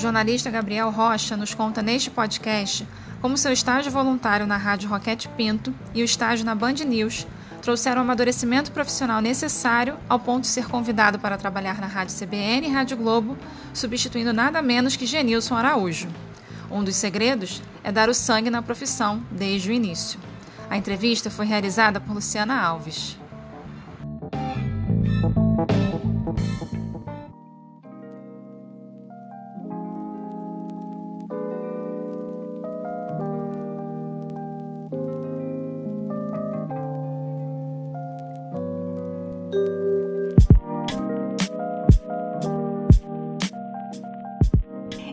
jornalista 0.00 0.50
Gabriel 0.50 0.90
Rocha 0.90 1.36
nos 1.36 1.52
conta 1.52 1.82
neste 1.82 2.10
podcast 2.10 2.88
como 3.20 3.36
seu 3.36 3.52
estágio 3.52 3.92
voluntário 3.92 4.46
na 4.46 4.56
Rádio 4.56 4.88
Roquete 4.88 5.28
Pinto 5.28 5.74
e 5.94 6.00
o 6.00 6.04
estágio 6.04 6.44
na 6.44 6.54
Band 6.54 6.72
News 6.86 7.26
trouxeram 7.60 8.00
o 8.00 8.04
amadurecimento 8.04 8.72
profissional 8.72 9.20
necessário 9.20 9.98
ao 10.08 10.18
ponto 10.18 10.42
de 10.42 10.48
ser 10.48 10.66
convidado 10.66 11.18
para 11.18 11.36
trabalhar 11.36 11.78
na 11.78 11.86
Rádio 11.86 12.16
CBN 12.16 12.66
e 12.66 12.70
Rádio 12.70 12.96
Globo, 12.96 13.36
substituindo 13.74 14.32
nada 14.32 14.62
menos 14.62 14.96
que 14.96 15.04
Genilson 15.04 15.54
Araújo. 15.54 16.08
Um 16.70 16.82
dos 16.82 16.96
segredos 16.96 17.62
é 17.84 17.92
dar 17.92 18.08
o 18.08 18.14
sangue 18.14 18.48
na 18.48 18.62
profissão 18.62 19.22
desde 19.30 19.68
o 19.68 19.72
início. 19.72 20.18
A 20.70 20.78
entrevista 20.78 21.30
foi 21.30 21.44
realizada 21.44 22.00
por 22.00 22.14
Luciana 22.14 22.58
Alves. 22.58 23.18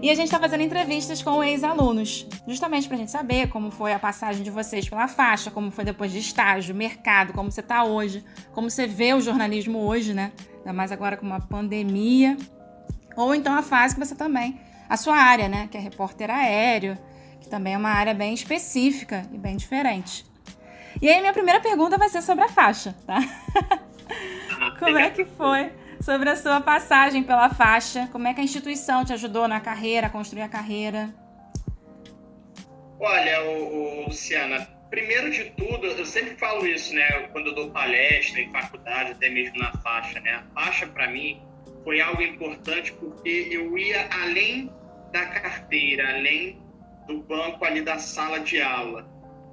E 0.08 0.10
a 0.10 0.16
gente 0.16 0.28
está 0.28 0.40
fazendo 0.40 0.62
entrevistas 0.62 1.22
com 1.22 1.44
ex-alunos, 1.44 2.26
justamente 2.48 2.88
para 2.88 2.96
a 2.96 2.98
gente 2.98 3.12
saber 3.12 3.50
como 3.50 3.70
foi 3.70 3.92
a 3.92 4.00
passagem 4.00 4.42
de 4.42 4.50
vocês 4.50 4.88
pela 4.88 5.06
faixa, 5.06 5.52
como 5.52 5.70
foi 5.70 5.84
depois 5.84 6.14
de 6.14 6.20
estágio, 6.20 6.74
mercado, 6.74 7.34
como 7.34 7.52
você 7.52 7.60
está 7.60 7.84
hoje, 7.84 8.24
como 8.54 8.70
você 8.70 8.88
vê 8.88 9.14
o 9.14 9.20
jornalismo 9.20 9.80
hoje, 9.80 10.14
né? 10.14 10.32
Ainda 10.60 10.72
mais 10.72 10.94
agora 10.94 11.18
com 11.18 11.26
uma 11.26 11.42
pandemia. 11.42 12.38
Ou 13.18 13.36
então 13.36 13.54
a 13.54 13.62
fase 13.62 13.96
que 13.96 14.00
você 14.00 14.16
também, 14.16 14.58
a 14.88 14.96
sua 14.96 15.18
área, 15.18 15.50
né? 15.50 15.68
Que 15.70 15.76
é 15.76 15.82
repórter 15.82 16.32
aéreo, 16.32 16.98
que 17.42 17.50
também 17.50 17.74
é 17.74 17.78
uma 17.78 17.90
área 17.90 18.14
bem 18.14 18.34
específica 18.34 19.28
e 19.34 19.38
bem 19.38 19.58
diferente. 19.58 20.26
E 21.02 21.10
aí, 21.10 21.20
minha 21.20 21.34
primeira 21.34 21.60
pergunta 21.60 21.98
vai 21.98 22.08
ser 22.08 22.22
sobre 22.22 22.46
a 22.46 22.50
faixa, 22.50 22.96
tá? 23.06 23.20
como 24.80 24.98
é 24.98 25.10
que 25.10 25.26
foi? 25.26 25.70
Sobre 26.08 26.30
a 26.30 26.38
sua 26.38 26.62
passagem 26.62 27.22
pela 27.22 27.50
faixa. 27.50 28.08
Como 28.14 28.30
é 28.30 28.34
que 28.34 28.40
a 28.40 28.44
instituição 28.44 29.04
te 29.04 29.12
ajudou 29.12 29.46
na 29.46 29.60
carreira, 29.60 30.08
a 30.08 30.10
construir 30.10 30.42
a 30.42 30.48
carreira? 30.48 31.14
Olha, 32.98 33.44
o, 33.44 34.04
o, 34.04 34.06
Luciana, 34.06 34.66
primeiro 34.90 35.30
de 35.30 35.50
tudo, 35.50 35.86
eu 35.86 36.06
sempre 36.06 36.38
falo 36.38 36.66
isso, 36.66 36.96
né? 36.96 37.28
Quando 37.34 37.48
eu 37.48 37.56
dou 37.56 37.72
palestra 37.72 38.40
em 38.40 38.50
faculdade, 38.54 39.12
até 39.12 39.30
mesmo 39.30 39.58
na 39.60 39.74
faixa, 39.80 40.22
né? 40.22 40.32
A 40.36 40.62
faixa, 40.62 40.88
para 40.88 41.12
mim, 41.12 41.42
foi 41.84 42.00
algo 42.00 42.22
importante 42.22 42.94
porque 42.94 43.50
eu 43.52 43.78
ia 43.78 44.08
além 44.10 44.72
da 45.12 45.26
carteira, 45.26 46.08
além 46.08 46.58
do 47.06 47.22
banco 47.24 47.66
ali 47.66 47.82
da 47.82 48.00
sala 48.00 48.40
de 48.40 48.62
aula. 48.62 49.06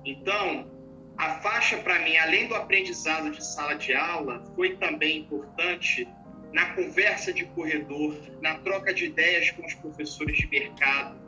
Então, 0.04 0.70
a 1.18 1.30
faixa, 1.40 1.78
para 1.78 1.98
mim, 1.98 2.16
além 2.16 2.46
do 2.46 2.54
aprendizado 2.54 3.32
de 3.32 3.44
sala 3.44 3.74
de 3.74 3.92
aula, 3.92 4.40
foi 4.54 4.76
também 4.76 5.18
importante 5.18 6.06
na 6.54 6.66
conversa 6.66 7.32
de 7.32 7.44
corredor, 7.46 8.16
na 8.40 8.54
troca 8.58 8.94
de 8.94 9.06
ideias 9.06 9.50
com 9.50 9.66
os 9.66 9.74
professores 9.74 10.38
de 10.38 10.46
mercado. 10.46 11.18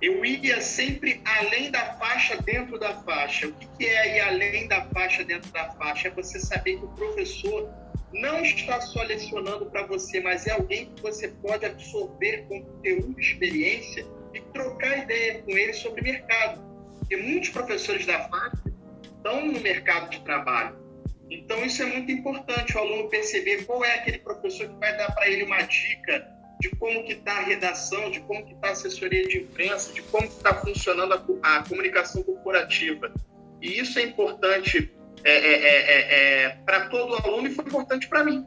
Eu 0.00 0.24
ia 0.24 0.60
sempre 0.62 1.20
além 1.22 1.70
da 1.70 1.94
faixa, 1.96 2.40
dentro 2.40 2.78
da 2.78 2.94
faixa. 3.02 3.46
O 3.46 3.52
que, 3.52 3.84
é 3.84 4.16
ir 4.16 4.20
além 4.20 4.66
da 4.66 4.86
faixa, 4.86 5.22
dentro 5.22 5.52
da 5.52 5.70
faixa? 5.72 6.08
É 6.08 6.10
você 6.10 6.40
saber 6.40 6.78
que 6.78 6.84
o 6.84 6.88
professor 6.88 7.70
não 8.10 8.40
está 8.40 8.80
só 8.80 9.02
lecionando 9.02 9.66
para 9.66 9.86
você, 9.86 10.18
mas 10.20 10.46
é 10.46 10.52
alguém 10.52 10.86
que 10.86 11.02
você 11.02 11.28
pode 11.28 11.66
absorver 11.66 12.46
conteúdo, 12.48 13.20
experiência 13.20 14.06
e 14.32 14.40
trocar 14.40 14.98
ideia 14.98 15.42
com 15.42 15.50
ele 15.50 15.74
sobre 15.74 16.00
mercado. 16.00 16.62
Porque 17.00 17.18
muitos 17.18 17.50
professores 17.50 18.06
da 18.06 18.28
faixa 18.30 18.62
estão 19.04 19.44
no 19.44 19.60
mercado 19.60 20.08
de 20.08 20.20
trabalho 20.20 20.83
então, 21.30 21.64
isso 21.64 21.82
é 21.82 21.86
muito 21.86 22.10
importante, 22.12 22.76
o 22.76 22.78
aluno 22.78 23.08
perceber 23.08 23.64
qual 23.64 23.84
é 23.84 23.94
aquele 23.94 24.18
professor 24.18 24.68
que 24.68 24.74
vai 24.76 24.96
dar 24.96 25.10
para 25.12 25.28
ele 25.28 25.44
uma 25.44 25.62
dica 25.62 26.26
de 26.60 26.70
como 26.76 27.04
que 27.04 27.12
está 27.12 27.32
a 27.38 27.42
redação, 27.42 28.10
de 28.10 28.20
como 28.20 28.44
que 28.44 28.54
está 28.54 28.68
a 28.68 28.72
assessoria 28.72 29.26
de 29.26 29.38
imprensa, 29.38 29.92
de 29.92 30.02
como 30.02 30.24
está 30.24 30.54
funcionando 30.54 31.12
a, 31.12 31.56
a, 31.56 31.62
comunicação 31.62 32.22
corporativa. 32.22 33.12
E 33.60 33.78
isso 33.78 33.98
é 33.98 34.02
importante 34.02 34.92
é, 35.24 35.30
é, 35.30 35.52
é, 35.52 35.80
é, 35.90 36.42
é 36.44 36.48
para 36.64 36.88
todo 36.88 37.14
aluno 37.16 37.48
e 37.48 37.50
foi 37.50 37.64
importante 37.64 38.08
para 38.08 38.22
mim. 38.22 38.46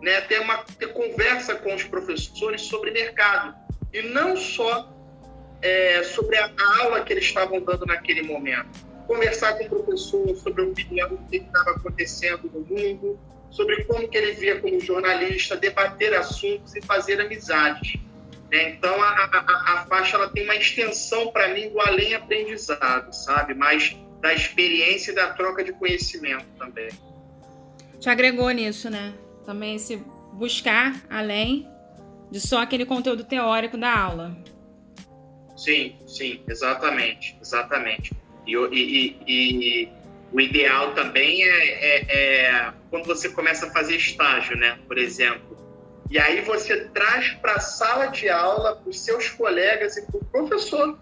Né? 0.00 0.20
Ter 0.22 0.40
uma 0.40 0.58
ter 0.78 0.92
conversa 0.92 1.54
com 1.56 1.74
os 1.74 1.84
professores 1.84 2.62
sobre 2.62 2.90
mercado. 2.90 3.54
E 3.92 4.02
não 4.02 4.36
só 4.36 4.96
sobre 6.14 6.38
a 6.38 6.50
aula 6.80 7.02
que 7.02 7.12
eles 7.12 7.24
estavam 7.24 7.60
dando 7.60 7.84
naquele 7.84 8.22
momento 8.22 8.89
conversar 9.10 9.58
com 9.58 9.64
o 9.64 9.68
professor 9.68 10.36
sobre 10.36 10.62
a 10.62 10.66
opinião 10.66 11.08
do 11.08 11.18
que 11.28 11.38
estava 11.38 11.72
acontecendo 11.72 12.48
no 12.54 12.60
mundo, 12.60 13.18
sobre 13.50 13.82
como 13.82 14.06
que 14.08 14.16
ele 14.16 14.34
via 14.34 14.60
como 14.60 14.78
jornalista, 14.78 15.56
debater 15.56 16.14
assuntos 16.14 16.76
e 16.76 16.82
fazer 16.82 17.20
amizades. 17.20 17.98
Né? 18.52 18.70
Então, 18.70 18.94
a, 19.02 19.08
a, 19.08 19.80
a, 19.80 19.86
faixa 19.86 20.16
ela 20.16 20.28
tem 20.28 20.44
uma 20.44 20.54
extensão 20.54 21.32
para 21.32 21.48
mim 21.48 21.70
do 21.70 21.80
além 21.80 22.14
aprendizado, 22.14 23.12
sabe? 23.12 23.52
Mas 23.52 23.96
da 24.20 24.32
experiência 24.32 25.10
e 25.10 25.14
da 25.16 25.32
troca 25.32 25.64
de 25.64 25.72
conhecimento 25.72 26.46
também. 26.56 26.90
Te 27.98 28.08
agregou 28.08 28.48
nisso, 28.50 28.88
né? 28.88 29.12
Também 29.44 29.76
se 29.80 29.96
buscar 30.34 31.02
além 31.10 31.68
de 32.30 32.40
só 32.40 32.62
aquele 32.62 32.86
conteúdo 32.86 33.24
teórico 33.24 33.76
da 33.76 33.92
aula. 33.92 34.36
Sim, 35.56 35.96
sim, 36.06 36.44
exatamente, 36.48 37.36
exatamente. 37.42 38.12
E, 38.56 39.16
e, 39.26 39.82
e, 39.84 39.88
o 40.32 40.40
ideal 40.40 40.94
também 40.94 41.42
é, 41.42 41.48
é, 41.48 42.06
é, 42.08 42.72
quando 42.88 43.06
você 43.06 43.28
começa 43.28 43.66
a 43.66 43.70
fazer 43.70 43.96
estágio, 43.96 44.56
né? 44.56 44.78
Por 44.86 44.96
exemplo. 44.96 45.58
E 46.08 46.18
aí 46.18 46.40
você 46.42 46.84
traz 46.88 47.30
para 47.34 47.54
a 47.54 47.60
sala 47.60 48.06
de 48.06 48.28
aula, 48.28 48.76
para 48.76 48.88
os 48.90 49.00
seus 49.00 49.28
colegas 49.28 49.96
e 49.96 50.06
para 50.06 50.18
o 50.18 50.24
professor 50.24 50.98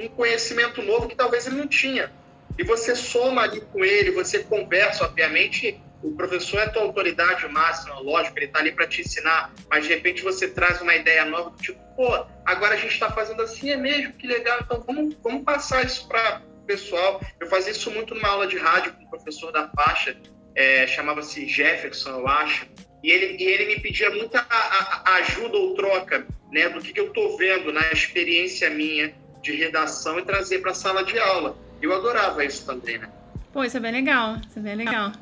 um 0.00 0.08
conhecimento 0.08 0.82
novo 0.82 1.08
que 1.08 1.16
talvez 1.16 1.46
ele 1.46 1.56
não 1.56 1.66
tinha. 1.66 2.10
E 2.56 2.64
você 2.64 2.94
soma 2.94 3.42
ali 3.42 3.60
com 3.60 3.84
ele, 3.84 4.10
você 4.10 4.40
conversa, 4.40 5.04
obviamente, 5.04 5.80
o 6.02 6.12
professor 6.12 6.60
é 6.60 6.68
tua 6.68 6.82
autoridade 6.82 7.46
máxima, 7.48 7.98
lógico, 8.00 8.38
ele 8.38 8.46
está 8.46 8.60
ali 8.60 8.72
para 8.72 8.86
te 8.86 9.02
ensinar, 9.02 9.52
mas 9.68 9.84
de 9.84 9.94
repente 9.94 10.22
você 10.22 10.48
traz 10.48 10.80
uma 10.80 10.94
ideia 10.94 11.24
nova, 11.24 11.52
tipo, 11.60 11.78
pô, 11.96 12.24
agora 12.44 12.74
a 12.74 12.76
gente 12.76 12.92
está 12.92 13.10
fazendo 13.10 13.42
assim, 13.42 13.70
é 13.70 13.76
mesmo, 13.76 14.12
que 14.12 14.26
legal, 14.26 14.60
então 14.62 14.82
vamos, 14.86 15.16
vamos 15.22 15.42
passar 15.42 15.84
isso 15.84 16.06
para 16.06 16.40
pessoal. 16.68 17.20
Eu 17.40 17.48
fazia 17.48 17.72
isso 17.72 17.90
muito 17.90 18.14
numa 18.14 18.28
aula 18.28 18.46
de 18.46 18.58
rádio 18.58 18.92
com 18.92 19.04
o 19.04 19.08
professor 19.08 19.50
da 19.50 19.68
faixa, 19.70 20.16
é, 20.54 20.86
chamava-se 20.86 21.48
Jefferson, 21.48 22.10
eu 22.10 22.28
acho. 22.28 22.66
E 23.02 23.10
ele, 23.10 23.42
e 23.42 23.46
ele 23.46 23.66
me 23.66 23.80
pedia 23.80 24.10
muita 24.10 24.44
a, 24.48 25.10
a 25.10 25.14
ajuda 25.16 25.56
ou 25.56 25.74
troca 25.74 26.26
né, 26.52 26.68
do 26.68 26.80
que, 26.80 26.92
que 26.92 27.00
eu 27.00 27.08
estou 27.08 27.36
vendo 27.38 27.72
na 27.72 27.90
experiência 27.92 28.68
minha 28.68 29.14
de 29.42 29.52
redação 29.52 30.18
e 30.18 30.24
trazer 30.24 30.58
para 30.60 30.72
a 30.72 30.74
sala 30.74 31.02
de 31.02 31.18
aula. 31.18 31.56
Eu 31.80 31.94
adorava 31.94 32.44
isso 32.44 32.66
também, 32.66 32.98
né? 32.98 33.08
Pô, 33.52 33.64
isso 33.64 33.76
é 33.76 33.80
bem 33.80 33.92
legal, 33.92 34.36
isso 34.48 34.58
é 34.58 34.62
bem 34.62 34.74
legal. 34.74 35.12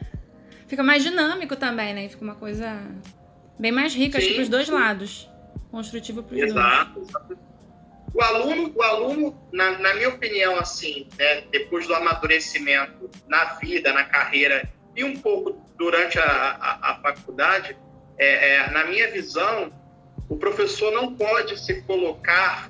Fica 0.66 0.82
mais 0.82 1.02
dinâmico 1.02 1.54
também, 1.54 1.94
né? 1.94 2.08
Fica 2.08 2.24
uma 2.24 2.34
coisa 2.34 2.80
bem 3.58 3.70
mais 3.70 3.94
rica, 3.94 4.16
acho 4.18 4.28
que 4.28 4.40
os 4.40 4.48
dois 4.48 4.68
lados. 4.68 5.28
Construtivo 5.70 6.22
para 6.22 6.34
os 6.34 6.40
dois. 6.40 6.50
Exato. 6.50 7.06
O 8.14 8.20
aluno, 8.20 8.72
o 8.74 8.82
aluno 8.82 9.48
na, 9.52 9.78
na 9.78 9.94
minha 9.94 10.10
opinião, 10.10 10.56
assim, 10.56 11.08
né, 11.18 11.42
depois 11.50 11.86
do 11.86 11.94
amadurecimento 11.94 13.10
na 13.26 13.44
vida, 13.54 13.92
na 13.92 14.04
carreira 14.04 14.68
e 14.94 15.02
um 15.02 15.16
pouco 15.16 15.58
durante 15.78 16.18
a, 16.18 16.24
a, 16.24 16.90
a 16.90 16.94
faculdade, 16.96 17.76
é, 18.18 18.56
é, 18.56 18.70
na 18.70 18.84
minha 18.84 19.10
visão, 19.10 19.72
o 20.28 20.36
professor 20.36 20.92
não 20.92 21.14
pode 21.14 21.58
se 21.58 21.82
colocar 21.82 22.68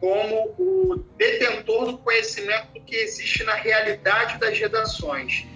como 0.00 0.54
o 0.58 0.96
detentor 1.16 1.86
do 1.86 1.98
conhecimento 1.98 2.80
que 2.84 2.96
existe 2.96 3.44
na 3.44 3.54
realidade 3.54 4.38
das 4.38 4.58
redações. 4.58 5.46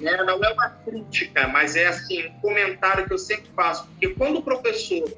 Né? 0.00 0.16
Não 0.24 0.42
é 0.42 0.52
uma 0.52 0.70
crítica, 0.70 1.48
mas 1.48 1.76
é 1.76 1.88
assim 1.88 2.28
um 2.28 2.40
comentário 2.40 3.06
que 3.06 3.12
eu 3.12 3.18
sempre 3.18 3.50
faço, 3.54 3.86
porque 3.88 4.08
quando 4.14 4.38
o 4.38 4.42
professor 4.42 5.12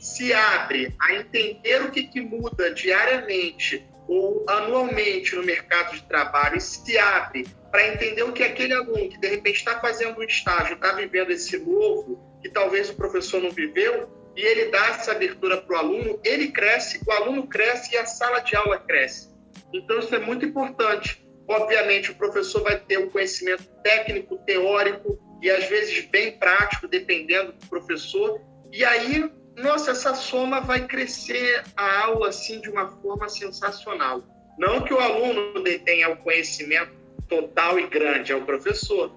se 0.00 0.32
abre 0.32 0.94
a 0.98 1.14
entender 1.14 1.82
o 1.82 1.90
que, 1.90 2.04
que 2.04 2.20
muda 2.20 2.72
diariamente 2.72 3.86
ou 4.08 4.44
anualmente 4.48 5.36
no 5.36 5.44
mercado 5.44 5.94
de 5.94 6.02
trabalho 6.04 6.56
e 6.56 6.60
se 6.60 6.98
abre 6.98 7.46
para 7.70 7.86
entender 7.86 8.22
o 8.24 8.32
que 8.32 8.42
aquele 8.42 8.72
aluno 8.72 9.08
que 9.08 9.20
de 9.20 9.28
repente 9.28 9.58
está 9.58 9.78
fazendo 9.78 10.18
um 10.18 10.22
estágio, 10.24 10.74
está 10.74 10.92
vivendo 10.94 11.30
esse 11.30 11.56
novo, 11.58 12.18
que 12.42 12.48
talvez 12.48 12.90
o 12.90 12.94
professor 12.94 13.40
não 13.40 13.50
viveu, 13.50 14.08
e 14.34 14.40
ele 14.40 14.70
dá 14.70 14.86
essa 14.88 15.12
abertura 15.12 15.60
para 15.60 15.76
o 15.76 15.78
aluno, 15.78 16.18
ele 16.24 16.48
cresce, 16.48 17.00
o 17.06 17.12
aluno 17.12 17.46
cresce 17.46 17.94
e 17.94 17.98
a 17.98 18.06
sala 18.06 18.40
de 18.40 18.56
aula 18.56 18.78
cresce. 18.78 19.28
Então 19.72 19.98
isso 19.98 20.14
é 20.14 20.18
muito 20.18 20.44
importante. 20.44 21.24
Obviamente 21.46 22.10
o 22.10 22.14
professor 22.14 22.62
vai 22.62 22.80
ter 22.80 22.98
um 22.98 23.10
conhecimento 23.10 23.64
técnico, 23.84 24.38
teórico 24.38 25.18
e 25.42 25.50
às 25.50 25.66
vezes 25.66 26.06
bem 26.06 26.38
prático, 26.38 26.88
dependendo 26.88 27.52
do 27.52 27.66
professor, 27.66 28.40
e 28.72 28.84
aí 28.84 29.30
nossa, 29.60 29.92
essa 29.92 30.14
soma 30.14 30.60
vai 30.60 30.86
crescer 30.86 31.62
a 31.76 32.04
aula 32.04 32.28
assim 32.28 32.60
de 32.60 32.70
uma 32.70 32.88
forma 32.88 33.28
sensacional. 33.28 34.22
Não 34.58 34.82
que 34.82 34.92
o 34.92 34.98
aluno 34.98 35.62
detenha 35.62 36.10
o 36.10 36.16
conhecimento 36.16 36.92
total 37.28 37.78
e 37.78 37.86
grande, 37.86 38.32
é 38.32 38.36
o 38.36 38.44
professor. 38.44 39.12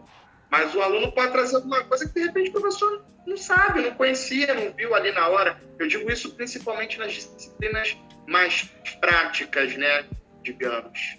Mas 0.49 0.73
o 0.75 0.81
aluno 0.81 1.11
pode 1.11 1.31
trazer 1.31 1.55
alguma 1.55 1.83
coisa 1.83 2.07
que 2.07 2.13
de 2.13 2.27
repente 2.27 2.49
o 2.49 2.53
professor 2.53 3.03
não 3.25 3.35
sabe, 3.35 3.81
não 3.81 3.91
conhecia, 3.91 4.53
não 4.53 4.71
viu 4.73 4.93
ali 4.93 5.11
na 5.11 5.27
hora. 5.27 5.59
Eu 5.79 5.87
digo 5.87 6.11
isso 6.11 6.35
principalmente 6.35 6.99
nas 6.99 7.13
disciplinas 7.13 7.97
mais 8.27 8.69
práticas, 9.01 9.75
né? 9.75 10.05
Digamos. 10.43 11.17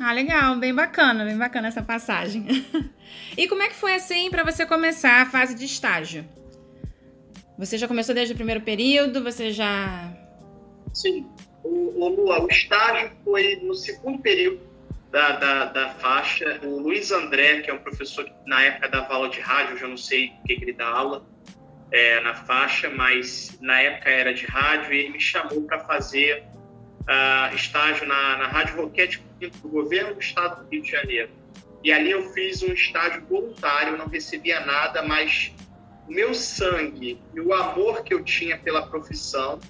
Ah, 0.00 0.12
legal, 0.12 0.56
bem 0.56 0.74
bacana, 0.74 1.24
bem 1.24 1.36
bacana 1.36 1.68
essa 1.68 1.82
passagem. 1.82 2.46
e 3.36 3.48
como 3.48 3.62
é 3.62 3.68
que 3.68 3.74
foi 3.74 3.94
assim 3.94 4.30
para 4.30 4.44
você 4.44 4.64
começar 4.64 5.22
a 5.22 5.26
fase 5.26 5.54
de 5.54 5.64
estágio? 5.64 6.24
Você 7.58 7.76
já 7.76 7.88
começou 7.88 8.14
desde 8.14 8.34
o 8.34 8.36
primeiro 8.36 8.60
período? 8.60 9.22
Você 9.24 9.50
já. 9.50 10.12
Sim. 10.94 11.26
O, 11.64 11.68
o 11.68 12.44
o 12.44 12.48
estágio 12.48 13.10
foi 13.24 13.56
no 13.56 13.74
segundo 13.74 14.20
período 14.20 14.60
da, 15.10 15.32
da, 15.32 15.64
da, 15.64 15.88
faixa. 15.94 16.60
O 16.62 16.78
Luiz 16.78 17.10
André, 17.10 17.60
que 17.62 17.70
é 17.70 17.74
um 17.74 17.78
professor 17.78 18.24
que 18.24 18.32
na 18.46 18.62
época 18.62 18.88
dava 18.88 19.12
aula 19.12 19.28
de 19.28 19.40
rádio, 19.40 19.72
eu 19.74 19.78
já 19.78 19.88
não 19.88 19.96
sei 19.96 20.28
o 20.28 20.46
que, 20.46 20.54
que 20.54 20.64
ele 20.64 20.72
dá 20.72 20.86
aula 20.86 21.26
é, 21.90 22.20
na 22.20 22.34
faixa, 22.34 22.88
mas 22.90 23.58
na 23.60 23.80
época 23.80 24.08
era 24.08 24.32
de 24.32 24.46
rádio, 24.46 24.92
e 24.92 24.98
ele 24.98 25.10
me 25.10 25.20
chamou 25.20 25.62
para 25.62 25.80
fazer 25.80 26.44
uh, 27.02 27.54
estágio 27.56 28.06
na, 28.06 28.36
na 28.36 28.46
Rádio 28.46 28.76
Roquete 28.76 29.20
do 29.62 29.68
governo 29.68 30.14
do 30.14 30.20
estado 30.20 30.62
do 30.62 30.70
Rio 30.70 30.82
de 30.82 30.90
Janeiro. 30.92 31.30
E 31.82 31.92
ali 31.92 32.12
eu 32.12 32.22
fiz 32.32 32.62
um 32.62 32.72
estágio 32.72 33.24
voluntário, 33.26 33.96
não 33.96 34.06
recebia 34.06 34.60
nada, 34.60 35.02
mas 35.02 35.52
o 36.08 36.12
meu 36.12 36.34
sangue 36.34 37.20
e 37.34 37.40
o 37.40 37.52
amor 37.52 38.02
que 38.02 38.14
eu 38.14 38.24
tinha 38.24 38.56
pela 38.56 38.86
profissão 38.86 39.60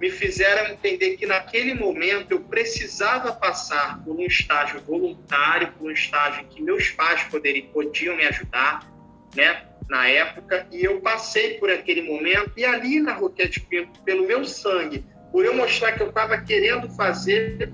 me 0.00 0.10
fizeram 0.10 0.72
entender 0.72 1.16
que 1.16 1.26
naquele 1.26 1.74
momento 1.74 2.32
eu 2.32 2.40
precisava 2.40 3.32
passar 3.32 4.02
por 4.02 4.16
um 4.16 4.22
estágio 4.22 4.80
voluntário, 4.80 5.72
por 5.72 5.88
um 5.88 5.90
estágio 5.90 6.44
que 6.46 6.62
meus 6.62 6.90
pais 6.90 7.22
poderiam, 7.24 7.68
podiam 7.68 8.16
me 8.16 8.24
ajudar, 8.24 8.90
né, 9.36 9.66
na 9.88 10.08
época, 10.08 10.66
e 10.72 10.82
eu 10.84 11.00
passei 11.00 11.58
por 11.58 11.70
aquele 11.70 12.02
momento, 12.02 12.52
e 12.56 12.64
ali 12.64 12.98
na 12.98 13.12
Roquete 13.12 13.60
Pinto, 13.60 14.00
pelo 14.02 14.26
meu 14.26 14.44
sangue, 14.44 15.04
por 15.30 15.44
eu 15.44 15.54
mostrar 15.54 15.92
que 15.92 16.02
eu 16.02 16.08
estava 16.08 16.40
querendo 16.40 16.88
fazer, 16.96 17.72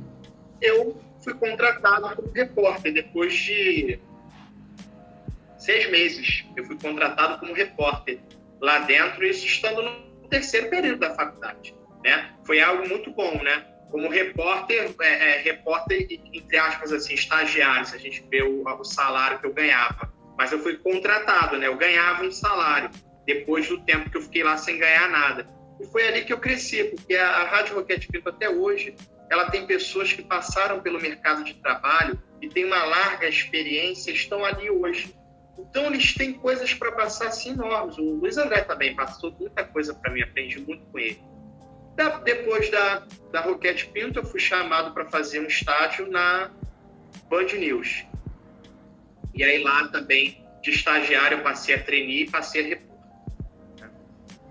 eu 0.60 1.00
fui 1.22 1.34
contratado 1.34 2.14
como 2.16 2.32
repórter 2.32 2.92
depois 2.92 3.32
de 3.34 4.00
seis 5.58 5.90
meses. 5.90 6.44
Eu 6.56 6.64
fui 6.64 6.78
contratado 6.78 7.38
como 7.38 7.52
repórter 7.52 8.20
lá 8.60 8.80
dentro, 8.80 9.24
isso 9.24 9.46
estando 9.46 9.82
no 9.82 10.28
terceiro 10.28 10.70
período 10.70 11.00
da 11.00 11.14
faculdade 11.14 11.76
né? 12.06 12.30
Foi 12.44 12.60
algo 12.60 12.88
muito 12.88 13.10
bom, 13.10 13.42
né? 13.42 13.66
Como 13.90 14.08
repórter, 14.08 14.94
é, 15.00 15.38
é, 15.38 15.42
repórter, 15.42 16.06
entre 16.32 16.56
aspas, 16.56 16.92
assim, 16.92 17.14
estagiário, 17.14 17.84
se 17.84 17.96
a 17.96 17.98
gente 17.98 18.24
vê 18.30 18.42
o, 18.42 18.62
o 18.64 18.84
salário 18.84 19.40
que 19.40 19.46
eu 19.46 19.52
ganhava. 19.52 20.12
Mas 20.38 20.52
eu 20.52 20.60
fui 20.60 20.76
contratado, 20.76 21.56
né? 21.56 21.66
Eu 21.66 21.76
ganhava 21.76 22.22
um 22.22 22.30
salário 22.30 22.90
depois 23.26 23.68
do 23.68 23.80
tempo 23.80 24.08
que 24.08 24.16
eu 24.16 24.22
fiquei 24.22 24.44
lá 24.44 24.56
sem 24.56 24.78
ganhar 24.78 25.10
nada. 25.10 25.48
E 25.80 25.86
foi 25.86 26.06
ali 26.06 26.24
que 26.24 26.32
eu 26.32 26.38
cresci, 26.38 26.84
porque 26.84 27.16
a, 27.16 27.28
a 27.28 27.44
Rádio 27.44 27.74
Roquete 27.74 28.06
Pinto 28.06 28.28
até 28.28 28.48
hoje, 28.48 28.94
ela 29.28 29.50
tem 29.50 29.66
pessoas 29.66 30.12
que 30.12 30.22
passaram 30.22 30.80
pelo 30.80 31.00
mercado 31.00 31.42
de 31.42 31.54
trabalho 31.54 32.20
e 32.40 32.48
têm 32.48 32.64
uma 32.64 32.84
larga 32.84 33.28
experiência, 33.28 34.12
estão 34.12 34.44
ali 34.44 34.70
hoje. 34.70 35.12
Então 35.58 35.86
eles 35.86 36.14
têm 36.14 36.34
coisas 36.34 36.72
para 36.74 36.92
passar 36.92 37.28
assim 37.28 37.50
enormes. 37.50 37.98
O 37.98 38.02
Luiz 38.02 38.36
André 38.36 38.62
também 38.62 38.94
passou 38.94 39.32
muita 39.38 39.64
coisa 39.64 39.94
para 39.94 40.12
mim, 40.12 40.22
aprendi 40.22 40.60
muito 40.60 40.84
com 40.86 40.98
ele. 40.98 41.20
Depois 42.24 42.70
da, 42.70 43.06
da 43.32 43.40
Roquete 43.40 43.86
Pinto, 43.88 44.18
eu 44.18 44.24
fui 44.24 44.38
chamado 44.38 44.92
para 44.92 45.06
fazer 45.06 45.40
um 45.40 45.46
estágio 45.46 46.10
na 46.10 46.50
Band 47.30 47.46
News. 47.58 48.04
E 49.34 49.42
aí 49.42 49.62
lá 49.62 49.88
também, 49.88 50.44
de 50.62 50.70
estagiário, 50.70 51.38
eu 51.38 51.42
passei 51.42 51.74
a 51.74 51.82
treinar 51.82 52.10
e 52.10 52.30
passei 52.30 52.64
a 52.64 52.68
repórter. 52.68 52.86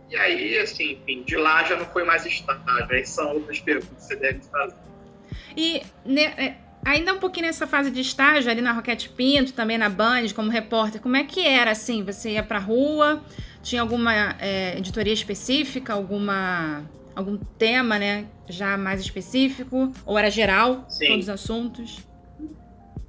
E 0.09 0.15
aí, 0.15 0.57
assim, 0.59 0.93
enfim, 0.93 1.23
de 1.23 1.35
lá 1.35 1.63
já 1.63 1.75
não 1.75 1.85
foi 1.85 2.03
mais 2.03 2.25
estágio. 2.25 2.87
Aí 2.89 3.05
são 3.05 3.33
outras 3.33 3.59
perguntas 3.59 3.89
que 3.95 4.03
você 4.03 4.15
deve 4.15 4.41
fazer. 4.43 4.75
E 5.55 5.81
né, 6.03 6.33
é, 6.37 6.57
ainda 6.85 7.13
um 7.13 7.19
pouquinho 7.19 7.47
nessa 7.47 7.65
fase 7.65 7.89
de 7.89 7.99
estágio, 7.99 8.49
ali 8.49 8.61
na 8.61 8.71
Roquete 8.71 9.09
Pinto, 9.09 9.51
também 9.51 9.77
na 9.77 9.89
Band, 9.89 10.29
como 10.35 10.51
repórter, 10.51 11.01
como 11.01 11.17
é 11.17 11.23
que 11.23 11.45
era, 11.45 11.71
assim? 11.71 12.03
Você 12.03 12.31
ia 12.31 12.43
pra 12.43 12.59
rua, 12.59 13.21
tinha 13.63 13.81
alguma 13.81 14.35
é, 14.39 14.77
editoria 14.77 15.11
específica, 15.11 15.91
alguma 15.93 16.83
algum 17.15 17.37
tema, 17.57 17.97
né, 17.97 18.25
já 18.47 18.77
mais 18.77 18.99
específico? 18.99 19.91
Ou 20.05 20.17
era 20.19 20.29
geral, 20.29 20.85
Sim. 20.89 21.07
todos 21.07 21.23
os 21.23 21.29
assuntos? 21.29 21.99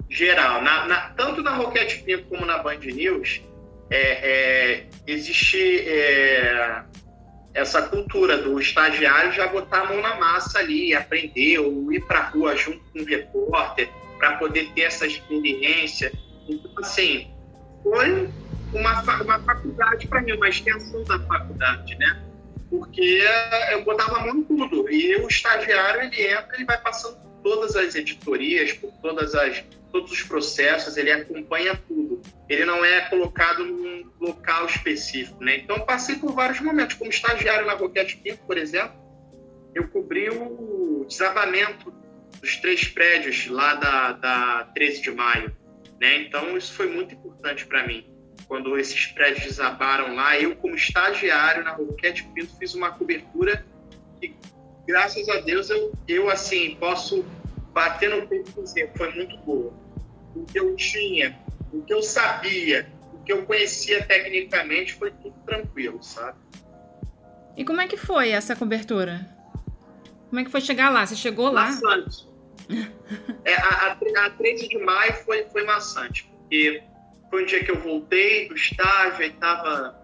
Geral. 0.09 0.63
Na, 0.63 0.87
na, 0.87 1.01
tanto 1.11 1.43
na 1.43 1.57
Roquete 1.57 2.03
Pinto 2.05 2.25
como 2.29 2.47
na 2.47 2.59
Band 2.59 2.79
News, 2.79 3.43
é, 3.91 3.99
é, 3.99 4.87
existe 5.07 5.81
é, 5.87 6.83
essa 7.57 7.83
cultura 7.83 8.39
do 8.39 8.61
estagiário 8.61 9.33
já 9.33 9.47
botar 9.47 9.81
a 9.81 9.85
mão 9.87 10.01
na 10.01 10.17
massa 10.17 10.59
ali, 10.59 10.95
aprender, 10.95 11.59
ou 11.59 11.93
ir 11.93 12.01
para 12.07 12.19
a 12.21 12.29
rua 12.29 12.55
junto 12.55 12.81
com 12.93 13.01
um 13.01 13.05
repórter, 13.05 13.91
para 14.19 14.37
poder 14.37 14.71
ter 14.75 14.83
essa 14.83 15.07
experiência. 15.07 16.13
Então, 16.49 16.71
assim, 16.79 17.29
foi 17.83 18.29
uma, 18.73 19.03
uma 19.23 19.39
faculdade 19.41 20.07
para 20.07 20.21
mim, 20.21 20.33
uma 20.33 20.49
extensão 20.49 21.03
da 21.05 21.19
faculdade, 21.21 21.95
né? 21.97 22.23
porque 22.71 23.23
eu 23.71 23.85
botava 23.85 24.19
a 24.19 24.27
mão 24.27 24.37
em 24.37 24.45
tudo. 24.45 24.91
E 24.91 25.17
o 25.17 25.29
estagiário, 25.29 26.03
ele 26.03 26.29
entra, 26.29 26.49
ele 26.55 26.65
vai 26.65 26.79
passando 26.81 27.17
por 27.17 27.31
todas 27.43 27.77
as 27.77 27.95
editorias, 27.95 28.73
por 28.75 28.93
todas 29.01 29.35
as, 29.35 29.63
todos 29.97 30.13
os 30.13 30.23
processos, 30.23 30.99
ele 30.99 31.11
acompanha 31.11 31.75
tudo. 31.89 32.21
Ele 32.51 32.67
não 32.67 32.85
é 32.85 33.09
colocado 33.09 33.65
num 33.65 34.11
local 34.21 34.67
específico, 34.67 35.43
né? 35.43 35.57
Então, 35.57 35.81
passei 35.81 36.17
por 36.17 36.35
vários 36.35 36.61
momentos. 36.61 36.97
Como 36.97 37.11
estagiário 37.11 37.65
na 37.65 37.73
Roquete 37.73 38.19
Pinto, 38.19 38.43
por 38.47 38.59
exemplo, 38.59 38.95
eu 39.75 39.89
cobri 39.89 40.29
o 40.29 41.07
desabamento 41.09 41.91
dos 42.43 42.57
três 42.57 42.87
prédios 42.87 43.47
lá 43.47 43.75
da, 43.77 44.13
da 44.13 44.65
13 44.75 45.01
de 45.01 45.11
maio, 45.13 45.57
né? 45.99 46.19
Então, 46.19 46.55
isso 46.59 46.75
foi 46.75 46.89
muito 46.89 47.15
importante 47.15 47.65
para 47.65 47.87
mim 47.87 48.07
quando 48.47 48.79
esses 48.79 49.07
prédios 49.07 49.47
desabaram 49.47 50.15
lá, 50.15 50.39
eu, 50.39 50.55
como 50.57 50.77
estagiário 50.77 51.65
na 51.65 51.73
Roquete 51.73 52.23
Pinto, 52.35 52.55
fiz 52.59 52.75
uma 52.75 52.93
cobertura 52.93 53.65
que, 54.21 54.37
graças 54.87 55.27
a 55.31 55.41
Deus, 55.41 55.69
eu, 55.71 55.93
eu 56.07 56.31
assim, 56.31 56.77
posso 56.77 57.25
bater 57.73 58.11
no 58.11 58.29
peito 58.29 58.53
e 58.57 58.63
dizer 58.63 58.93
foi 58.95 59.13
muito 59.15 59.37
boa. 59.39 59.86
O 60.37 60.45
que 60.45 60.61
eu 60.61 60.77
tinha, 60.77 61.39
o 61.73 61.83
que 61.83 61.93
eu 61.93 62.03
sabia, 62.03 62.87
o 63.15 63.25
que 63.25 63.33
eu 63.33 63.45
conhecia 63.47 64.05
tecnicamente 64.05 64.95
foi 64.95 65.11
tudo 65.11 65.35
tranquilo, 65.47 66.03
sabe? 66.03 66.39
E 67.57 67.65
como 67.65 67.81
é 67.81 67.89
que 67.89 67.97
foi 67.97 68.31
essa 68.31 68.55
cobertura? 68.55 69.27
Como 70.29 70.41
é 70.41 70.45
que 70.45 70.51
foi 70.51 70.61
chegar 70.61 70.91
lá? 70.91 71.07
Você 71.07 71.17
chegou 71.17 71.51
lá? 71.51 71.71
Maçante. 71.71 72.29
é, 73.45 73.55
a, 73.55 73.69
a, 73.69 74.27
a 74.27 74.31
13 74.31 74.69
de 74.69 74.79
maio 74.79 75.15
foi, 75.25 75.45
foi 75.45 75.65
maçante, 75.65 76.25
porque 76.25 76.83
foi 77.31 77.43
um 77.43 77.47
dia 77.47 77.65
que 77.65 77.71
eu 77.71 77.81
voltei 77.81 78.49
do 78.49 78.55
estágio, 78.55 79.23
aí 79.23 79.31
estava 79.31 79.97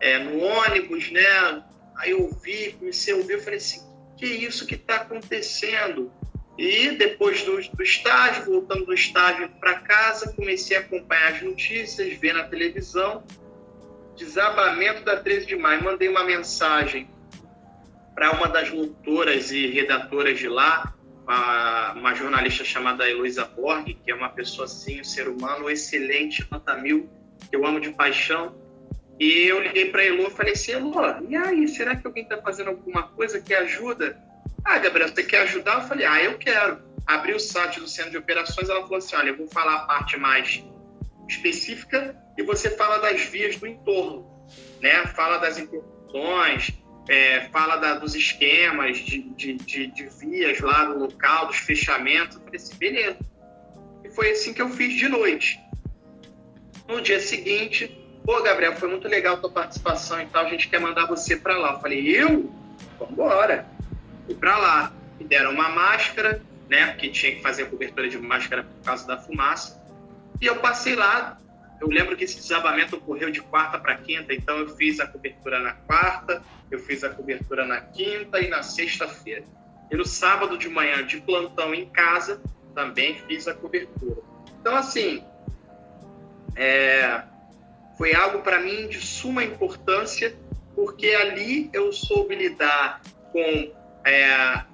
é, 0.00 0.18
no 0.18 0.42
ônibus, 0.42 1.10
né? 1.10 1.62
Aí 1.96 2.10
eu 2.10 2.30
vi, 2.42 2.72
comecei 2.72 3.14
a 3.14 3.16
ouvir, 3.16 3.34
eu 3.34 3.40
falei 3.40 3.58
assim, 3.58 3.80
que 4.16 4.26
isso 4.26 4.66
que 4.66 4.74
está 4.74 4.96
acontecendo? 4.96 6.12
E 6.60 6.90
depois 6.90 7.42
do, 7.42 7.58
do 7.74 7.82
estágio, 7.82 8.44
voltando 8.44 8.84
do 8.84 8.92
estágio 8.92 9.48
para 9.58 9.80
casa, 9.80 10.30
comecei 10.34 10.76
a 10.76 10.80
acompanhar 10.80 11.32
as 11.32 11.40
notícias, 11.40 12.12
ver 12.18 12.34
na 12.34 12.44
televisão, 12.44 13.24
desabamento 14.14 15.02
da 15.02 15.16
13 15.16 15.46
de 15.46 15.56
maio. 15.56 15.82
Mandei 15.82 16.06
uma 16.06 16.22
mensagem 16.22 17.08
para 18.14 18.32
uma 18.32 18.46
das 18.46 18.68
locutoras 18.68 19.50
e 19.50 19.68
redatoras 19.68 20.38
de 20.38 20.48
lá, 20.48 20.94
uma, 21.22 21.92
uma 21.94 22.14
jornalista 22.14 22.62
chamada 22.62 23.08
Heloísa 23.08 23.46
Borg, 23.46 23.94
que 23.94 24.10
é 24.10 24.14
uma 24.14 24.28
pessoa 24.28 24.66
assim, 24.66 25.00
um 25.00 25.04
ser 25.04 25.28
humano 25.28 25.70
excelente, 25.70 26.46
nota 26.50 26.76
mil, 26.76 27.08
que 27.48 27.56
eu 27.56 27.64
amo 27.64 27.80
de 27.80 27.88
paixão. 27.88 28.54
E 29.18 29.46
eu 29.48 29.62
liguei 29.62 29.86
para 29.86 30.02
a 30.02 30.04
Elo 30.04 30.26
e 30.26 30.30
falei 30.30 30.52
assim, 30.52 30.72
Elo, 30.72 30.92
e 31.26 31.34
aí, 31.34 31.66
será 31.68 31.96
que 31.96 32.06
alguém 32.06 32.24
está 32.24 32.36
fazendo 32.36 32.68
alguma 32.68 33.04
coisa 33.04 33.40
que 33.40 33.54
ajuda? 33.54 34.28
Ah, 34.64 34.78
Gabriel, 34.78 35.08
você 35.08 35.22
quer 35.22 35.42
ajudar? 35.42 35.82
Eu 35.82 35.88
falei, 35.88 36.06
ah, 36.06 36.22
eu 36.22 36.38
quero. 36.38 36.82
Abri 37.06 37.32
o 37.32 37.40
site 37.40 37.80
do 37.80 37.88
Centro 37.88 38.12
de 38.12 38.18
Operações, 38.18 38.68
ela 38.68 38.82
falou 38.82 38.98
assim, 38.98 39.16
olha, 39.16 39.30
eu 39.30 39.36
vou 39.36 39.48
falar 39.48 39.74
a 39.74 39.80
parte 39.80 40.16
mais 40.16 40.62
específica 41.28 42.16
e 42.36 42.42
você 42.42 42.70
fala 42.70 42.98
das 42.98 43.22
vias 43.22 43.56
do 43.56 43.66
entorno, 43.66 44.26
né? 44.80 45.06
Fala 45.06 45.38
das 45.38 45.58
interrupções, 45.58 46.72
é, 47.08 47.48
fala 47.48 47.76
da, 47.76 47.94
dos 47.94 48.14
esquemas 48.14 48.98
de, 48.98 49.22
de, 49.34 49.54
de, 49.54 49.86
de, 49.88 50.06
vias 50.06 50.60
lá 50.60 50.84
no 50.84 50.98
local, 50.98 51.46
dos 51.46 51.56
fechamentos. 51.56 52.36
Eu 52.36 52.42
falei 52.42 52.56
assim, 52.56 52.76
beleza. 52.76 53.18
E 54.04 54.10
foi 54.10 54.30
assim 54.32 54.52
que 54.52 54.62
eu 54.62 54.68
fiz 54.68 54.94
de 54.94 55.08
noite. 55.08 55.60
No 56.86 57.00
dia 57.00 57.20
seguinte, 57.20 57.96
pô, 58.24 58.42
Gabriel, 58.42 58.76
foi 58.76 58.88
muito 58.88 59.08
legal 59.08 59.36
a 59.36 59.38
tua 59.38 59.50
participação 59.50 60.20
e 60.20 60.26
tal, 60.26 60.46
a 60.46 60.48
gente 60.48 60.68
quer 60.68 60.80
mandar 60.80 61.06
você 61.06 61.36
para 61.36 61.56
lá. 61.56 61.74
Eu 61.74 61.80
falei, 61.80 62.08
eu? 62.08 62.52
Vambora. 62.98 63.66
Fui 64.26 64.34
para 64.34 64.56
lá. 64.58 64.92
Me 65.18 65.26
deram 65.26 65.52
uma 65.52 65.68
máscara, 65.68 66.42
né, 66.68 66.86
porque 66.86 67.08
tinha 67.10 67.34
que 67.34 67.42
fazer 67.42 67.64
a 67.64 67.66
cobertura 67.66 68.08
de 68.08 68.18
máscara 68.18 68.64
por 68.64 68.84
causa 68.84 69.06
da 69.06 69.18
fumaça. 69.18 69.80
E 70.40 70.46
eu 70.46 70.56
passei 70.56 70.94
lá, 70.94 71.38
eu 71.80 71.88
lembro 71.88 72.16
que 72.16 72.24
esse 72.24 72.36
desabamento 72.36 72.96
ocorreu 72.96 73.30
de 73.30 73.40
quarta 73.40 73.78
para 73.78 73.96
quinta, 73.96 74.32
então 74.32 74.58
eu 74.58 74.68
fiz 74.76 75.00
a 75.00 75.06
cobertura 75.06 75.58
na 75.60 75.72
quarta, 75.72 76.42
eu 76.70 76.78
fiz 76.78 77.02
a 77.02 77.08
cobertura 77.10 77.66
na 77.66 77.80
quinta 77.80 78.40
e 78.40 78.48
na 78.48 78.62
sexta-feira. 78.62 79.44
E 79.90 79.96
no 79.96 80.04
sábado 80.04 80.56
de 80.56 80.68
manhã, 80.68 81.04
de 81.04 81.20
plantão 81.20 81.74
em 81.74 81.86
casa, 81.86 82.40
também 82.74 83.18
fiz 83.26 83.48
a 83.48 83.54
cobertura. 83.54 84.22
Então, 84.60 84.76
assim, 84.76 85.24
é, 86.54 87.22
foi 87.96 88.14
algo 88.14 88.40
para 88.40 88.60
mim 88.60 88.88
de 88.88 89.00
suma 89.00 89.42
importância, 89.42 90.36
porque 90.74 91.08
ali 91.08 91.70
eu 91.72 91.92
soube 91.92 92.34
lidar 92.34 93.00
com 93.32 93.72
é, 94.04 94.32
a, 94.32 94.66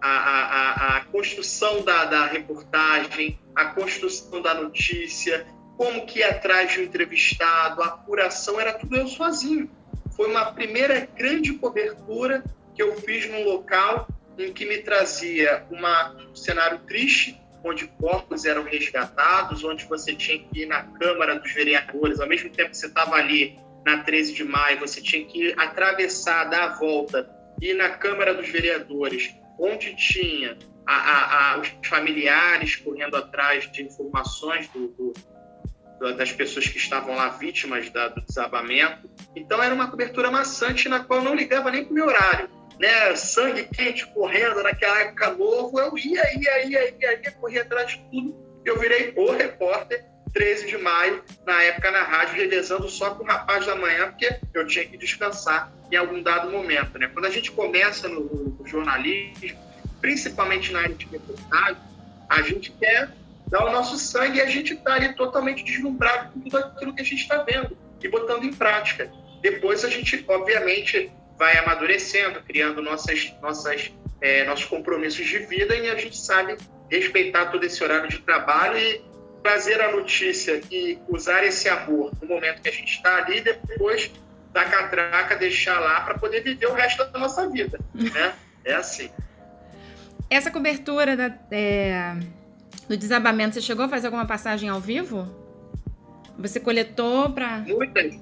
a, 0.00 0.96
a, 0.96 1.04
construção 1.06 1.82
da, 1.82 2.04
da 2.04 2.26
reportagem, 2.26 3.38
a 3.54 3.66
construção 3.66 4.40
da 4.40 4.54
notícia, 4.54 5.46
como 5.76 6.06
que 6.06 6.20
ir 6.20 6.24
atrás 6.24 6.72
de 6.72 6.80
um 6.80 6.82
entrevistado, 6.84 7.82
a 7.82 7.86
apuração, 7.86 8.60
era 8.60 8.72
tudo 8.72 8.96
eu 8.96 9.06
sozinho. 9.06 9.70
Foi 10.16 10.28
uma 10.28 10.52
primeira 10.52 11.08
grande 11.16 11.52
cobertura 11.54 12.44
que 12.74 12.82
eu 12.82 12.96
fiz 13.00 13.28
num 13.30 13.44
local 13.44 14.08
em 14.38 14.52
que 14.52 14.64
me 14.64 14.78
trazia 14.78 15.64
uma, 15.70 16.16
um 16.30 16.34
cenário 16.34 16.78
triste, 16.80 17.38
onde 17.62 17.86
corpos 17.86 18.44
eram 18.44 18.62
resgatados, 18.62 19.64
onde 19.64 19.84
você 19.84 20.14
tinha 20.14 20.38
que 20.38 20.62
ir 20.62 20.66
na 20.66 20.82
Câmara 20.82 21.38
dos 21.38 21.52
Vereadores, 21.52 22.20
ao 22.20 22.26
mesmo 22.26 22.48
tempo 22.50 22.70
que 22.70 22.76
você 22.76 22.86
estava 22.86 23.16
ali 23.16 23.58
na 23.84 24.02
13 24.02 24.34
de 24.34 24.44
maio, 24.44 24.78
você 24.78 25.00
tinha 25.00 25.24
que 25.26 25.52
atravessar, 25.58 26.44
dar 26.44 26.64
a 26.64 26.74
volta, 26.74 27.28
ir 27.60 27.74
na 27.74 27.90
Câmara 27.90 28.34
dos 28.34 28.48
Vereadores, 28.48 29.34
onde 29.58 29.94
tinha 29.96 30.56
a, 30.86 30.94
a, 30.94 31.54
a, 31.54 31.60
os 31.60 31.70
familiares 31.84 32.76
correndo 32.76 33.16
atrás 33.16 33.70
de 33.70 33.82
informações 33.82 34.68
do, 34.68 34.88
do 34.88 35.12
das 36.16 36.32
pessoas 36.32 36.66
que 36.66 36.78
estavam 36.78 37.14
lá 37.14 37.28
vítimas 37.28 37.90
da, 37.90 38.08
do 38.08 38.22
desabamento. 38.22 39.10
Então 39.36 39.62
era 39.62 39.74
uma 39.74 39.90
cobertura 39.90 40.30
maçante 40.30 40.88
na 40.88 41.04
qual 41.04 41.20
não 41.20 41.34
ligava 41.34 41.70
nem 41.70 41.84
para 41.84 41.92
o 41.92 41.94
meu 41.94 42.06
horário. 42.06 42.48
Né? 42.78 43.14
Sangue 43.14 43.64
quente 43.64 44.06
correndo 44.06 44.62
naquela 44.62 44.98
época 45.00 45.34
novo, 45.34 45.78
eu 45.78 45.92
ia, 45.98 46.22
ia, 46.38 46.64
ia, 46.64 46.90
ia, 46.98 47.20
ia, 47.22 47.32
corria 47.32 47.60
atrás 47.60 47.90
de 47.90 47.98
tudo. 48.10 48.34
Eu 48.64 48.78
virei 48.78 49.12
o 49.14 49.30
repórter 49.32 50.06
13 50.32 50.66
de 50.66 50.78
maio, 50.78 51.22
na 51.46 51.62
época 51.62 51.90
na 51.90 52.02
rádio, 52.02 52.36
revezando 52.36 52.88
só 52.88 53.14
com 53.14 53.24
o 53.24 53.26
rapaz 53.26 53.66
da 53.66 53.74
manhã, 53.74 54.08
porque 54.08 54.38
eu 54.54 54.66
tinha 54.66 54.84
que 54.84 54.96
descansar 54.96 55.72
em 55.90 55.96
algum 55.96 56.22
dado 56.22 56.50
momento. 56.50 56.98
Né? 56.98 57.08
Quando 57.08 57.26
a 57.26 57.30
gente 57.30 57.50
começa 57.50 58.08
no, 58.08 58.20
no 58.58 58.66
jornalismo, 58.66 59.58
principalmente 60.00 60.72
na 60.72 60.80
área 60.80 60.94
de 60.94 61.06
reportagem, 61.06 61.76
a 62.28 62.42
gente 62.42 62.70
quer 62.72 63.10
dá 63.50 63.64
o 63.66 63.72
nosso 63.72 63.98
sangue 63.98 64.38
e 64.38 64.40
a 64.40 64.46
gente 64.46 64.74
está 64.74 64.94
ali 64.94 65.12
totalmente 65.14 65.64
deslumbrado 65.64 66.32
com 66.32 66.40
tudo 66.40 66.56
aquilo 66.56 66.94
que 66.94 67.02
a 67.02 67.04
gente 67.04 67.20
está 67.20 67.42
vendo 67.42 67.76
e 68.00 68.08
botando 68.08 68.44
em 68.44 68.52
prática. 68.52 69.10
Depois 69.42 69.84
a 69.84 69.90
gente, 69.90 70.24
obviamente, 70.28 71.10
vai 71.36 71.58
amadurecendo, 71.58 72.40
criando 72.42 72.80
nossas, 72.80 73.32
nossas, 73.42 73.90
é, 74.20 74.44
nossos 74.44 74.66
compromissos 74.66 75.26
de 75.26 75.38
vida 75.40 75.74
e 75.74 75.90
a 75.90 75.96
gente 75.96 76.16
sabe 76.16 76.56
respeitar 76.88 77.46
todo 77.46 77.64
esse 77.64 77.82
horário 77.82 78.08
de 78.08 78.18
trabalho 78.20 78.78
e 78.78 79.02
trazer 79.42 79.80
a 79.80 79.92
notícia 79.92 80.60
e 80.70 80.98
usar 81.08 81.44
esse 81.44 81.68
amor 81.68 82.12
no 82.20 82.28
momento 82.28 82.62
que 82.62 82.68
a 82.68 82.72
gente 82.72 82.92
está 82.92 83.16
ali 83.16 83.38
e 83.38 83.40
depois 83.40 84.10
da 84.52 84.64
catraca 84.64 85.36
deixar 85.36 85.78
lá 85.78 86.00
para 86.02 86.18
poder 86.18 86.42
viver 86.42 86.66
o 86.66 86.74
resto 86.74 87.04
da 87.04 87.18
nossa 87.18 87.48
vida, 87.48 87.78
né? 87.94 88.34
É 88.64 88.74
assim. 88.74 89.10
Essa 90.28 90.50
cobertura 90.50 91.16
da, 91.16 91.32
é 91.50 92.16
no 92.90 92.96
desabamento, 92.96 93.54
você 93.54 93.60
chegou 93.60 93.84
a 93.84 93.88
fazer 93.88 94.08
alguma 94.08 94.26
passagem 94.26 94.68
ao 94.68 94.80
vivo? 94.80 95.24
Você 96.36 96.58
coletou 96.58 97.30
para. 97.30 97.58
Muitas. 97.58 98.18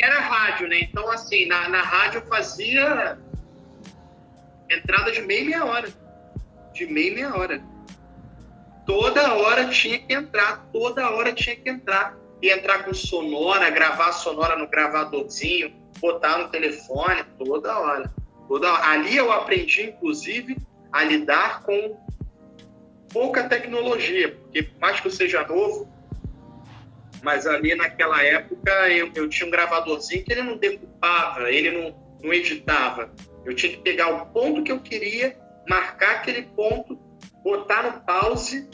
Era 0.00 0.18
rádio, 0.18 0.66
né? 0.66 0.80
Então, 0.80 1.08
assim, 1.12 1.46
na, 1.46 1.68
na 1.68 1.80
rádio 1.80 2.18
eu 2.18 2.26
fazia 2.26 3.16
entrada 4.68 5.12
de 5.12 5.22
meia 5.22 5.44
meia 5.44 5.64
hora. 5.64 5.88
De 6.72 6.86
meia 6.86 7.14
meia 7.14 7.36
hora. 7.36 7.62
Toda 8.86 9.34
hora 9.34 9.68
tinha 9.68 9.98
que 9.98 10.12
entrar, 10.12 10.68
toda 10.72 11.10
hora 11.10 11.32
tinha 11.32 11.56
que 11.56 11.68
entrar. 11.68 12.16
E 12.42 12.50
entrar 12.50 12.84
com 12.84 12.92
sonora, 12.92 13.70
gravar 13.70 14.12
sonora 14.12 14.54
no 14.56 14.68
gravadorzinho, 14.68 15.74
botar 15.98 16.36
no 16.36 16.48
telefone, 16.48 17.24
toda 17.38 17.78
hora. 17.78 18.12
Toda 18.46 18.70
hora. 18.70 18.86
Ali 18.86 19.16
eu 19.16 19.32
aprendi, 19.32 19.84
inclusive, 19.84 20.58
a 20.92 21.02
lidar 21.04 21.62
com 21.62 21.96
pouca 23.14 23.48
tecnologia, 23.48 24.32
porque 24.32 24.68
mais 24.80 25.00
que 25.00 25.06
eu 25.06 25.12
seja 25.12 25.46
novo, 25.46 25.88
mas 27.22 27.46
ali 27.46 27.74
naquela 27.74 28.22
época 28.22 28.70
eu, 28.90 29.10
eu 29.14 29.28
tinha 29.28 29.46
um 29.46 29.50
gravadorzinho 29.50 30.24
que 30.24 30.32
ele 30.32 30.42
não 30.42 30.56
decupava, 30.58 31.50
ele 31.50 31.70
não, 31.70 31.96
não 32.22 32.32
editava. 32.34 33.10
Eu 33.44 33.54
tinha 33.54 33.72
que 33.72 33.78
pegar 33.78 34.08
o 34.10 34.26
ponto 34.26 34.62
que 34.62 34.72
eu 34.72 34.80
queria, 34.80 35.36
marcar 35.68 36.16
aquele 36.16 36.42
ponto, 36.42 36.98
botar 37.44 37.82
no 37.82 38.00
pause, 38.00 38.68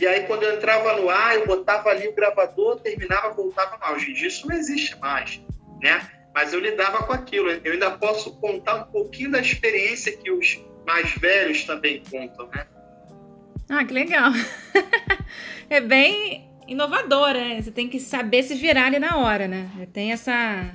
e 0.00 0.06
aí 0.06 0.26
quando 0.26 0.42
eu 0.42 0.56
entrava 0.56 0.94
no 1.00 1.08
ar, 1.08 1.36
eu 1.36 1.46
botava 1.46 1.90
ali 1.90 2.08
o 2.08 2.14
gravador, 2.14 2.80
terminava, 2.80 3.34
voltava 3.34 3.76
no 3.76 3.84
auge. 3.84 4.12
Isso 4.12 4.48
não 4.48 4.56
existe 4.56 4.98
mais, 4.98 5.40
né? 5.82 6.10
Mas 6.34 6.52
eu 6.52 6.60
lidava 6.60 7.04
com 7.04 7.12
aquilo. 7.12 7.50
Eu 7.50 7.72
ainda 7.72 7.90
posso 7.92 8.34
contar 8.40 8.74
um 8.74 8.84
pouquinho 8.90 9.30
da 9.30 9.40
experiência 9.40 10.16
que 10.16 10.30
os 10.30 10.60
mais 10.86 11.10
velhos 11.12 11.64
também 11.64 12.02
contam, 12.10 12.48
né? 12.48 12.66
Ah, 13.68 13.84
que 13.84 13.92
legal. 13.92 14.30
é 15.70 15.80
bem 15.80 16.46
inovadora, 16.68 17.38
né? 17.38 17.62
Você 17.62 17.70
tem 17.70 17.88
que 17.88 17.98
saber 17.98 18.42
se 18.42 18.54
virar 18.54 18.86
ali 18.86 18.98
na 18.98 19.16
hora, 19.16 19.48
né? 19.48 19.70
Tem 19.92 20.12
essa. 20.12 20.74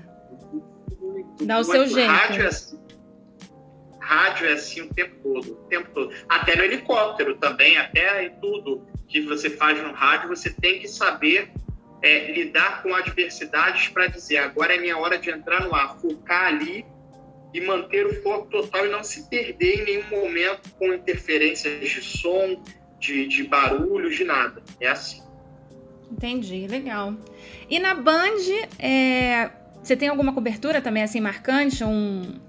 Dá 1.42 1.60
o 1.60 1.64
seu 1.64 1.88
jeito. 1.88 2.12
Rádio 2.12 2.44
é, 2.44 2.48
assim, 2.48 2.80
rádio 4.12 4.48
é 4.48 4.54
assim 4.54 4.82
o 4.82 4.94
tempo 4.94 5.16
todo, 5.24 5.54
o 5.54 5.56
tempo 5.70 5.90
todo. 5.94 6.14
Até 6.28 6.58
no 6.58 6.64
helicóptero 6.64 7.38
também, 7.38 7.78
até 7.78 8.26
em 8.26 8.30
tudo 8.42 8.86
que 9.08 9.22
você 9.22 9.50
faz 9.50 9.82
no 9.82 9.94
rádio, 9.94 10.28
você 10.28 10.50
tem 10.50 10.80
que 10.80 10.88
saber 10.88 11.50
é, 12.02 12.32
lidar 12.34 12.84
com 12.84 12.94
adversidades 12.94 13.88
para 13.88 14.08
dizer 14.08 14.40
agora 14.40 14.76
é 14.76 14.78
minha 14.78 14.98
hora 14.98 15.18
de 15.18 15.30
entrar 15.30 15.64
no 15.64 15.74
ar, 15.74 15.98
focar 16.00 16.48
ali 16.48 16.86
e 17.54 17.62
manter 17.62 18.06
o 18.06 18.22
foco 18.22 18.48
total 18.50 18.86
e 18.86 18.90
não 18.90 19.04
se 19.04 19.30
perder 19.30 19.82
em 19.82 19.86
nenhum 19.86 20.10
momento 20.10 20.70
com 20.78 20.94
interferências 20.94 21.90
de 21.90 22.02
som, 22.02 22.62
de, 23.00 23.28
de 23.28 23.44
barulho, 23.44 24.10
de 24.10 24.24
nada. 24.26 24.62
É 24.80 24.88
assim. 24.90 25.22
Entendi, 26.12 26.68
legal. 26.68 27.14
E 27.70 27.80
na 27.80 27.94
Band, 27.94 28.42
é, 28.78 29.50
você 29.82 29.96
tem 29.96 30.10
alguma 30.10 30.34
cobertura 30.34 30.82
também 30.82 31.04
assim 31.04 31.22
marcante? 31.22 31.84
Um, 31.84 32.40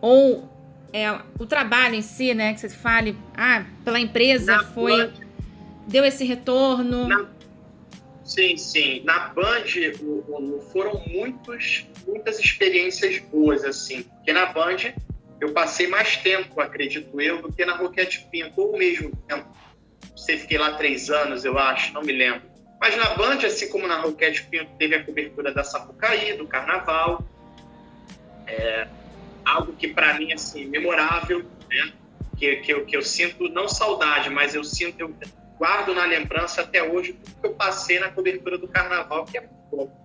ou 0.00 0.51
é, 0.92 1.10
o 1.38 1.46
trabalho 1.46 1.94
em 1.94 2.02
si, 2.02 2.34
né? 2.34 2.54
Que 2.54 2.60
você 2.60 2.68
fale, 2.68 3.16
ah, 3.34 3.64
pela 3.84 3.98
empresa 3.98 4.56
na 4.56 4.64
foi. 4.64 5.06
Band, 5.06 5.12
deu 5.86 6.04
esse 6.04 6.24
retorno. 6.24 7.08
Na, 7.08 7.26
sim, 8.24 8.56
sim. 8.56 9.02
Na 9.04 9.28
Band 9.28 9.64
foram 10.72 11.02
muitos, 11.08 11.86
muitas 12.06 12.38
experiências 12.38 13.18
boas, 13.18 13.64
assim. 13.64 14.02
Porque 14.02 14.32
na 14.32 14.46
Band 14.46 14.92
eu 15.40 15.52
passei 15.52 15.86
mais 15.86 16.16
tempo, 16.18 16.60
acredito 16.60 17.20
eu, 17.20 17.42
do 17.42 17.52
que 17.52 17.64
na 17.64 17.76
Roquete 17.76 18.28
Pinto, 18.30 18.60
ou 18.60 18.74
o 18.74 18.78
mesmo 18.78 19.10
tempo 19.26 19.52
sei, 20.16 20.38
fiquei 20.38 20.58
lá 20.58 20.74
três 20.74 21.10
anos, 21.10 21.44
eu 21.44 21.58
acho, 21.58 21.92
não 21.92 22.02
me 22.02 22.12
lembro. 22.12 22.42
Mas 22.80 22.96
na 22.96 23.14
Band, 23.14 23.38
assim 23.46 23.68
como 23.68 23.86
na 23.86 24.00
Roquete 24.00 24.44
Pinto, 24.44 24.70
teve 24.78 24.94
a 24.94 25.04
cobertura 25.04 25.52
da 25.52 25.62
Sapucaí, 25.62 26.36
do 26.36 26.46
Carnaval. 26.46 27.24
É, 28.46 28.88
algo 29.44 29.72
que 29.72 29.88
para 29.88 30.14
mim, 30.14 30.32
assim, 30.32 30.66
memorável, 30.66 31.44
né? 31.68 31.92
Que, 32.36 32.56
que, 32.56 32.72
eu, 32.72 32.84
que 32.84 32.96
eu 32.96 33.02
sinto, 33.02 33.48
não 33.48 33.68
saudade, 33.68 34.30
mas 34.30 34.54
eu 34.54 34.64
sinto, 34.64 34.98
eu 34.98 35.14
guardo 35.58 35.94
na 35.94 36.04
lembrança 36.04 36.62
até 36.62 36.82
hoje 36.82 37.12
tudo 37.12 37.40
que 37.40 37.46
eu 37.46 37.54
passei 37.54 38.00
na 38.00 38.10
cobertura 38.10 38.58
do 38.58 38.66
Carnaval, 38.66 39.24
que 39.24 39.38
é 39.38 39.40
muito 39.42 39.54
bom. 39.70 40.02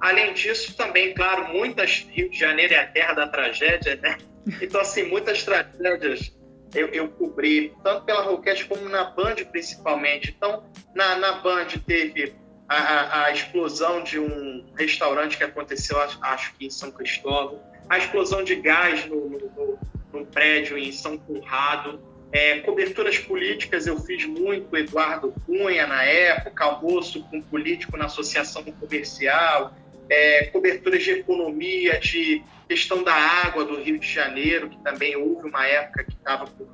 Além 0.00 0.34
disso, 0.34 0.76
também, 0.76 1.14
claro, 1.14 1.48
muitas. 1.48 2.06
Rio 2.10 2.30
de 2.30 2.38
Janeiro 2.38 2.74
é 2.74 2.78
a 2.78 2.86
terra 2.86 3.14
da 3.14 3.28
tragédia, 3.28 3.96
né? 3.96 4.18
Então, 4.60 4.80
assim, 4.80 5.04
muitas 5.04 5.42
tragédias 5.42 6.32
eu, 6.74 6.88
eu 6.88 7.08
cobri, 7.08 7.74
tanto 7.82 8.04
pela 8.04 8.22
Roquete 8.22 8.64
como 8.66 8.88
na 8.88 9.04
Band, 9.04 9.36
principalmente. 9.50 10.34
Então, 10.36 10.64
na, 10.94 11.16
na 11.16 11.32
Band 11.32 11.66
teve 11.86 12.34
a, 12.68 12.76
a, 12.76 13.24
a, 13.24 13.32
explosão 13.32 14.02
de 14.02 14.18
um 14.18 14.72
restaurante 14.76 15.36
que 15.36 15.44
aconteceu, 15.44 15.98
acho 15.98 16.54
que 16.54 16.66
em 16.66 16.70
São 16.70 16.90
Cristóvão, 16.90 17.60
a 17.90 17.98
explosão 17.98 18.44
de 18.44 18.54
gás 18.54 19.04
no, 19.06 19.28
no, 19.28 19.78
no 20.12 20.26
prédio 20.26 20.78
em 20.78 20.92
São 20.92 21.18
Conrado, 21.18 22.00
é, 22.32 22.60
coberturas 22.60 23.18
políticas 23.18 23.88
eu 23.88 23.98
fiz 23.98 24.24
muito, 24.24 24.76
Eduardo 24.76 25.34
Cunha 25.44 25.88
na 25.88 26.04
época, 26.04 26.64
almoço 26.64 27.24
com 27.24 27.42
político 27.42 27.96
na 27.96 28.04
associação 28.04 28.62
comercial, 28.62 29.74
é, 30.08 30.44
coberturas 30.46 31.02
de 31.02 31.10
economia, 31.10 31.98
de 31.98 32.44
questão 32.68 33.02
da 33.02 33.12
água 33.12 33.64
do 33.64 33.82
Rio 33.82 33.98
de 33.98 34.06
Janeiro, 34.06 34.70
que 34.70 34.78
também 34.84 35.16
houve 35.16 35.48
uma 35.48 35.66
época 35.66 36.04
que 36.04 36.12
estava 36.12 36.46
com 36.46 36.68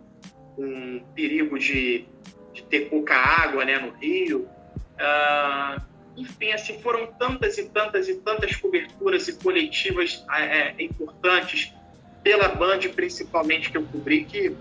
um 0.58 1.02
perigo 1.14 1.58
de, 1.58 2.06
de, 2.52 2.62
ter 2.64 2.90
pouca 2.90 3.14
água 3.14 3.64
né, 3.64 3.78
no 3.78 3.92
Rio. 3.92 4.46
Uh, 4.96 5.80
enfim, 6.16 6.52
assim, 6.52 6.80
foram 6.80 7.06
tantas 7.12 7.58
e 7.58 7.64
tantas 7.64 8.08
e 8.08 8.14
tantas 8.16 8.56
coberturas 8.56 9.28
e 9.28 9.34
coletivas 9.34 10.24
é, 10.32 10.74
é 10.78 10.82
importantes 10.82 11.72
pela 12.22 12.48
Band, 12.48 12.80
principalmente, 12.94 13.70
que 13.70 13.76
eu 13.76 13.84
cobri, 13.84 14.24
que 14.24 14.56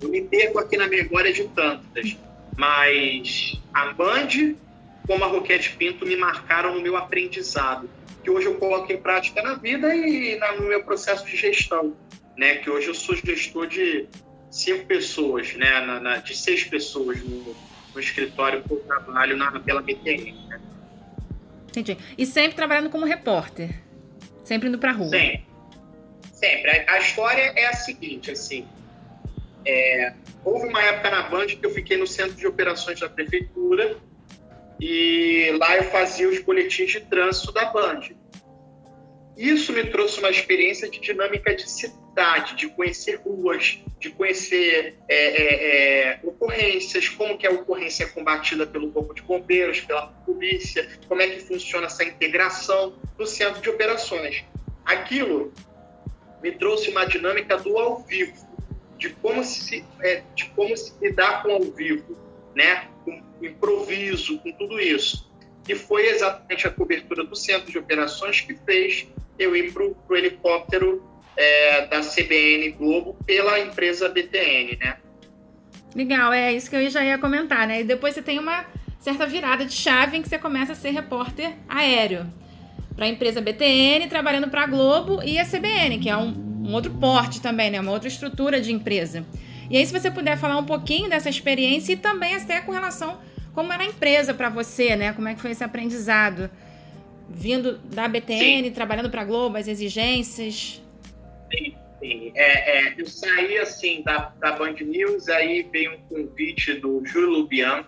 eu 0.00 0.08
me 0.08 0.22
perco 0.22 0.58
aqui 0.58 0.76
na 0.76 0.88
memória 0.88 1.32
de 1.32 1.44
tantas. 1.48 2.16
Mas 2.56 3.60
a 3.72 3.92
Band, 3.92 4.56
como 5.06 5.24
a 5.24 5.26
Roquete 5.28 5.76
Pinto, 5.76 6.06
me 6.06 6.16
marcaram 6.16 6.74
no 6.74 6.80
meu 6.80 6.96
aprendizado, 6.96 7.88
que 8.24 8.30
hoje 8.30 8.46
eu 8.46 8.54
coloco 8.56 8.92
em 8.92 9.00
prática 9.00 9.42
na 9.42 9.54
vida 9.54 9.94
e 9.94 10.38
no 10.58 10.66
meu 10.66 10.82
processo 10.82 11.26
de 11.26 11.36
gestão. 11.36 11.94
Né? 12.36 12.56
Que 12.56 12.70
hoje 12.70 12.88
eu 12.88 12.94
sou 12.94 13.14
gestor 13.14 13.66
de 13.66 14.08
cinco 14.50 14.86
pessoas, 14.86 15.54
né? 15.54 16.22
De 16.24 16.36
seis 16.36 16.64
pessoas 16.64 17.22
no, 17.22 17.54
no 17.94 18.00
escritório 18.00 18.62
que 18.62 18.72
eu 18.72 18.78
trabalho 18.80 19.36
na, 19.36 19.60
pela 19.60 19.82
BTN. 19.82 20.32
Né? 20.48 20.60
Entendi. 21.68 21.96
E 22.16 22.26
sempre 22.26 22.54
trabalhando 22.54 22.90
como 22.90 23.04
repórter? 23.04 23.80
Sempre 24.44 24.68
indo 24.68 24.78
para 24.78 24.92
rua? 24.92 25.08
Sempre. 25.08 25.46
Sempre. 26.32 26.70
A, 26.70 26.92
a, 26.92 26.98
história 26.98 27.52
é 27.56 27.66
a 27.66 27.74
seguinte, 27.74 28.30
assim, 28.30 28.66
é, 29.64 30.12
houve 30.44 30.66
uma 30.66 30.82
época 30.82 31.10
na 31.10 31.22
Band 31.22 31.46
que 31.46 31.64
eu 31.64 31.70
fiquei 31.70 31.96
no 31.96 32.06
centro 32.06 32.36
de 32.36 32.46
operações 32.46 32.98
da 33.00 33.08
prefeitura 33.08 33.96
e 34.80 35.56
lá 35.58 35.76
eu 35.76 35.84
fazia 35.84 36.28
os 36.28 36.40
boletins 36.40 36.90
de 36.90 37.00
trânsito 37.00 37.52
da 37.52 37.66
Band. 37.66 38.00
Isso 39.36 39.72
me 39.72 39.84
trouxe 39.84 40.18
uma 40.18 40.30
experiência 40.30 40.88
de 40.88 41.00
dinâmica 41.00 41.54
de 41.54 41.68
cidade, 41.68 42.54
de 42.54 42.68
conhecer 42.68 43.16
ruas, 43.16 43.78
de 43.98 44.10
conhecer 44.10 44.94
é, 45.08 45.16
é, 45.16 46.10
é, 46.10 46.20
ocorrências, 46.22 47.08
como 47.08 47.38
que 47.38 47.46
a 47.46 47.50
ocorrência 47.50 48.04
é 48.04 48.08
combatida 48.08 48.66
pelo 48.66 48.90
corpo 48.90 49.14
de 49.14 49.22
bombeiros, 49.22 49.80
pela 49.80 50.08
polícia, 50.08 50.86
como 51.08 51.22
é 51.22 51.28
que 51.28 51.40
funciona 51.40 51.86
essa 51.86 52.04
integração 52.04 52.94
no 53.18 53.26
centro 53.26 53.62
de 53.62 53.70
operações. 53.70 54.44
Aquilo 54.84 55.52
me 56.42 56.52
trouxe 56.52 56.90
uma 56.90 57.06
dinâmica 57.06 57.56
do 57.56 57.78
ao 57.78 58.02
vivo, 58.02 58.46
de 58.98 59.10
como 59.10 59.42
se, 59.42 59.84
é, 60.00 60.22
de 60.34 60.46
como 60.50 60.76
se 60.76 60.92
lidar 61.00 61.42
com 61.42 61.52
ao 61.52 61.62
vivo, 61.62 62.18
né? 62.54 62.88
com 63.04 63.22
improviso, 63.40 64.38
com 64.40 64.52
tudo 64.52 64.78
isso. 64.78 65.30
E 65.68 65.74
foi 65.74 66.06
exatamente 66.08 66.66
a 66.66 66.70
cobertura 66.70 67.24
do 67.24 67.36
centro 67.36 67.70
de 67.70 67.78
operações 67.78 68.40
que 68.40 68.54
fez 68.54 69.06
eu 69.38 69.56
ir 69.56 69.72
para 69.72 69.84
o 69.84 70.16
helicóptero 70.16 71.02
é, 71.36 71.86
da 71.86 72.00
CBN 72.00 72.70
Globo 72.72 73.16
pela 73.26 73.58
empresa 73.60 74.08
BTN, 74.08 74.76
né? 74.78 74.96
Legal, 75.94 76.32
é 76.32 76.52
isso 76.52 76.70
que 76.70 76.76
eu 76.76 76.90
já 76.90 77.04
ia 77.04 77.18
comentar, 77.18 77.66
né? 77.66 77.80
E 77.80 77.84
depois 77.84 78.14
você 78.14 78.22
tem 78.22 78.38
uma 78.38 78.64
certa 78.98 79.26
virada 79.26 79.64
de 79.64 79.72
chave 79.72 80.16
em 80.16 80.22
que 80.22 80.28
você 80.28 80.38
começa 80.38 80.72
a 80.72 80.74
ser 80.74 80.90
repórter 80.90 81.52
aéreo 81.68 82.26
para 82.94 83.06
a 83.06 83.08
empresa 83.08 83.40
BTN, 83.40 84.06
trabalhando 84.08 84.48
para 84.48 84.62
a 84.62 84.66
Globo 84.66 85.22
e 85.22 85.38
a 85.38 85.44
CBN, 85.44 85.98
que 85.98 86.08
é 86.08 86.16
um, 86.16 86.32
um 86.66 86.72
outro 86.72 86.92
porte 86.92 87.40
também, 87.40 87.70
né? 87.70 87.80
Uma 87.80 87.92
outra 87.92 88.08
estrutura 88.08 88.60
de 88.60 88.72
empresa. 88.72 89.26
E 89.70 89.76
aí, 89.76 89.86
se 89.86 89.92
você 89.92 90.10
puder 90.10 90.36
falar 90.36 90.58
um 90.58 90.64
pouquinho 90.64 91.08
dessa 91.08 91.28
experiência 91.28 91.92
e 91.92 91.96
também 91.96 92.34
até 92.34 92.60
com 92.60 92.72
relação 92.72 93.18
como 93.54 93.72
era 93.72 93.82
a 93.82 93.86
empresa 93.86 94.32
para 94.32 94.48
você, 94.48 94.96
né? 94.96 95.12
Como 95.12 95.28
é 95.28 95.34
que 95.34 95.40
foi 95.40 95.50
esse 95.50 95.62
aprendizado? 95.64 96.50
Vindo 97.28 97.78
da 97.78 98.08
BTN, 98.08 98.64
sim. 98.64 98.70
trabalhando 98.72 99.10
para 99.10 99.22
a 99.22 99.24
Globo, 99.24 99.56
as 99.56 99.68
exigências. 99.68 100.82
Sim, 101.50 101.74
sim. 102.00 102.32
É, 102.34 102.88
é, 102.88 102.94
eu 102.96 103.06
saí 103.06 103.58
assim 103.58 104.02
da, 104.02 104.32
da 104.38 104.52
Band 104.52 104.74
News, 104.80 105.28
aí 105.28 105.62
veio 105.72 105.94
um 105.94 105.98
convite 106.02 106.74
do 106.74 107.04
Júlio 107.04 107.30
Lubiano. 107.30 107.86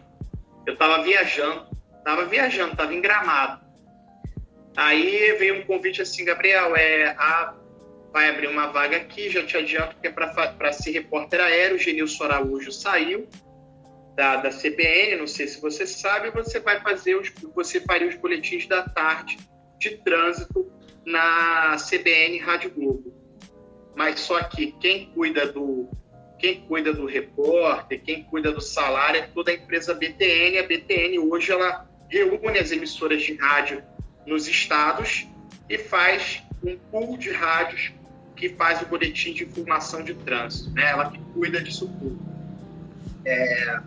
Eu 0.66 0.74
estava 0.74 1.02
viajando, 1.02 1.66
estava 1.98 2.24
viajando, 2.24 2.72
estava 2.72 2.94
em 2.94 3.00
Gramado. 3.00 3.62
Aí 4.76 5.36
veio 5.38 5.60
um 5.60 5.62
convite 5.62 6.02
assim, 6.02 6.24
Gabriel, 6.24 6.74
é, 6.74 7.14
a, 7.18 7.54
vai 8.12 8.30
abrir 8.30 8.48
uma 8.48 8.68
vaga 8.68 8.96
aqui, 8.96 9.28
já 9.30 9.44
te 9.44 9.56
adianto 9.56 9.96
que 10.00 10.08
é 10.08 10.10
para 10.10 10.72
ser 10.72 10.92
repórter 10.92 11.40
aéreo. 11.40 11.76
O 11.76 11.78
Genilson 11.78 12.24
Araújo 12.24 12.72
saiu 12.72 13.28
da, 14.14 14.36
da 14.36 14.50
CBN, 14.50 15.16
não 15.16 15.26
sei 15.26 15.48
se 15.48 15.60
você 15.60 15.86
sabe, 15.86 16.30
você 16.30 16.60
vai 16.60 16.80
fazer 16.80 17.16
os, 17.16 17.32
você 17.54 17.80
faria 17.80 18.08
os 18.08 18.14
boletins 18.14 18.66
da 18.66 18.82
tarde 18.82 19.38
de 19.78 19.96
trânsito 19.98 20.70
na 21.04 21.76
CBN 21.76 22.38
Rádio 22.38 22.70
Globo. 22.70 23.12
Mas 23.94 24.20
só 24.20 24.42
que 24.44 24.72
quem 24.72 25.06
cuida 25.06 25.50
do 25.50 25.88
quem 26.38 26.60
cuida 26.62 26.92
do 26.92 27.06
repórter, 27.06 28.02
quem 28.02 28.24
cuida 28.24 28.52
do 28.52 28.60
salário 28.60 29.20
é 29.20 29.26
toda 29.28 29.50
a 29.50 29.54
empresa 29.54 29.94
BTN. 29.94 30.58
A 30.58 30.62
BTN 30.64 31.18
hoje 31.20 31.52
ela 31.52 31.88
reúne 32.08 32.58
as 32.58 32.70
emissoras 32.70 33.22
de 33.22 33.34
rádio 33.36 33.82
nos 34.26 34.46
estados 34.46 35.26
e 35.70 35.78
faz 35.78 36.42
um 36.62 36.76
pool 36.90 37.16
de 37.16 37.30
rádios 37.30 37.92
que 38.36 38.48
faz 38.50 38.82
o 38.82 38.86
boletim 38.86 39.32
de 39.32 39.44
informação 39.44 40.02
de 40.02 40.12
trânsito, 40.14 40.70
né? 40.70 40.90
Ela 40.90 41.10
que 41.10 41.18
cuida 41.32 41.62
disso 41.62 41.88
tudo. 41.98 42.18
É, 43.24 43.80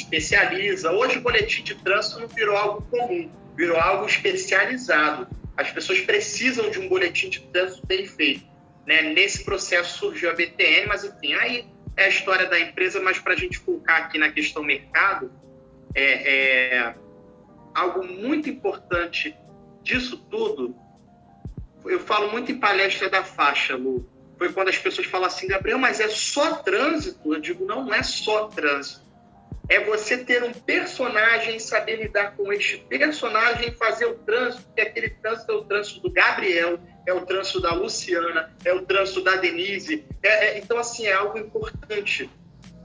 especializa. 0.00 0.92
Hoje 0.92 1.18
o 1.18 1.20
boletim 1.20 1.62
de 1.62 1.74
trânsito 1.76 2.20
não 2.20 2.28
virou 2.28 2.56
algo 2.56 2.82
comum, 2.90 3.30
virou 3.56 3.78
algo 3.78 4.06
especializado. 4.06 5.28
As 5.56 5.70
pessoas 5.70 6.00
precisam 6.00 6.70
de 6.70 6.80
um 6.80 6.88
boletim 6.88 7.28
de 7.28 7.40
trânsito 7.40 7.86
bem 7.86 8.06
feito. 8.06 8.44
Né? 8.86 9.02
Nesse 9.02 9.44
processo 9.44 9.98
surgiu 9.98 10.30
a 10.30 10.34
BTN, 10.34 10.86
mas 10.86 11.04
enfim, 11.04 11.34
aí 11.34 11.66
é 11.96 12.04
a 12.04 12.08
história 12.08 12.46
da 12.46 12.58
empresa, 12.58 13.00
mas 13.00 13.18
para 13.18 13.34
a 13.34 13.36
gente 13.36 13.58
focar 13.58 14.02
aqui 14.02 14.18
na 14.18 14.30
questão 14.30 14.62
mercado, 14.62 15.32
é, 15.94 16.74
é, 16.74 16.94
algo 17.72 18.04
muito 18.04 18.50
importante 18.50 19.36
disso 19.82 20.16
tudo. 20.30 20.74
Eu 21.84 22.00
falo 22.00 22.32
muito 22.32 22.50
em 22.50 22.58
palestra 22.58 23.08
da 23.08 23.22
faixa, 23.22 23.76
Lu. 23.76 24.08
Foi 24.36 24.52
quando 24.52 24.68
as 24.68 24.78
pessoas 24.78 25.06
falam 25.06 25.26
assim, 25.26 25.46
Gabriel, 25.46 25.78
mas 25.78 26.00
é 26.00 26.08
só 26.08 26.56
trânsito? 26.56 27.32
Eu 27.32 27.40
digo, 27.40 27.64
não, 27.64 27.84
não 27.84 27.94
é 27.94 28.02
só 28.02 28.48
trânsito 28.48 29.03
é 29.68 29.80
você 29.80 30.18
ter 30.18 30.42
um 30.42 30.52
personagem, 30.52 31.58
saber 31.58 31.96
lidar 31.96 32.36
com 32.36 32.52
este 32.52 32.78
personagem, 32.78 33.72
fazer 33.72 34.06
o 34.06 34.14
trânsito, 34.14 34.64
que 34.74 34.80
aquele 34.80 35.10
trânsito 35.10 35.52
é 35.52 35.54
o 35.54 35.64
trânsito 35.64 36.00
do 36.00 36.10
Gabriel, 36.10 36.78
é 37.06 37.12
o 37.12 37.24
trânsito 37.24 37.60
da 37.60 37.72
Luciana, 37.74 38.54
é 38.64 38.72
o 38.72 38.82
trânsito 38.82 39.22
da 39.22 39.36
Denise. 39.36 40.04
É, 40.22 40.28
é, 40.28 40.58
então, 40.58 40.78
assim, 40.78 41.06
é 41.06 41.12
algo 41.12 41.38
importante, 41.38 42.28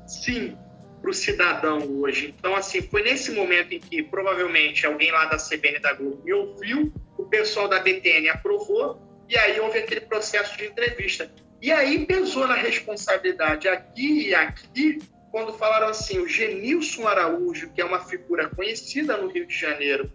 sim, 0.07 0.57
para 1.01 1.09
o 1.09 1.13
cidadão 1.13 1.79
hoje. 2.01 2.33
Então, 2.37 2.55
assim, 2.55 2.81
foi 2.81 3.03
nesse 3.03 3.31
momento 3.31 3.73
em 3.73 3.79
que 3.79 4.01
provavelmente 4.03 4.85
alguém 4.85 5.11
lá 5.11 5.25
da 5.25 5.37
CBN 5.37 5.79
da 5.79 5.93
Globo 5.93 6.21
me 6.23 6.33
ouviu, 6.33 6.93
o 7.17 7.25
pessoal 7.25 7.67
da 7.67 7.79
BTN 7.79 8.29
aprovou, 8.29 9.01
e 9.27 9.37
aí 9.37 9.59
houve 9.59 9.79
aquele 9.79 10.01
processo 10.01 10.57
de 10.57 10.65
entrevista. 10.65 11.29
E 11.61 11.71
aí 11.71 12.05
pesou 12.05 12.47
na 12.47 12.55
responsabilidade 12.55 13.67
aqui 13.67 14.29
e 14.29 14.35
aqui 14.35 14.99
quando 15.31 15.53
falaram 15.53 15.87
assim, 15.87 16.19
o 16.19 16.27
Genilson 16.27 17.07
Araújo, 17.07 17.69
que 17.69 17.81
é 17.81 17.85
uma 17.85 17.99
figura 17.99 18.49
conhecida 18.49 19.17
no 19.17 19.27
Rio 19.27 19.45
de 19.45 19.55
Janeiro, 19.55 20.11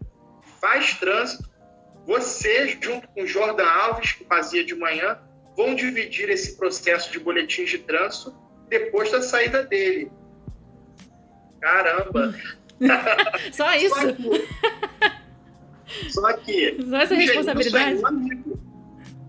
faz 0.60 0.94
trânsito, 0.94 1.48
você, 2.06 2.76
junto 2.80 3.08
com 3.08 3.26
Jordan 3.26 3.66
Alves, 3.66 4.12
que 4.12 4.24
fazia 4.24 4.64
de 4.64 4.74
manhã, 4.74 5.18
vão 5.56 5.74
dividir 5.74 6.28
esse 6.28 6.56
processo 6.56 7.10
de 7.12 7.18
boletins 7.18 7.70
de 7.70 7.78
trânsito 7.78 8.34
depois 8.68 9.10
da 9.10 9.22
saída 9.22 9.62
dele. 9.62 10.10
Caramba! 11.60 12.34
Só 13.52 13.74
isso? 13.76 13.94
Só 16.10 16.32
que... 16.34 16.76
Só 16.90 16.96
essa 16.98 17.14
responsabilidade? 17.14 18.02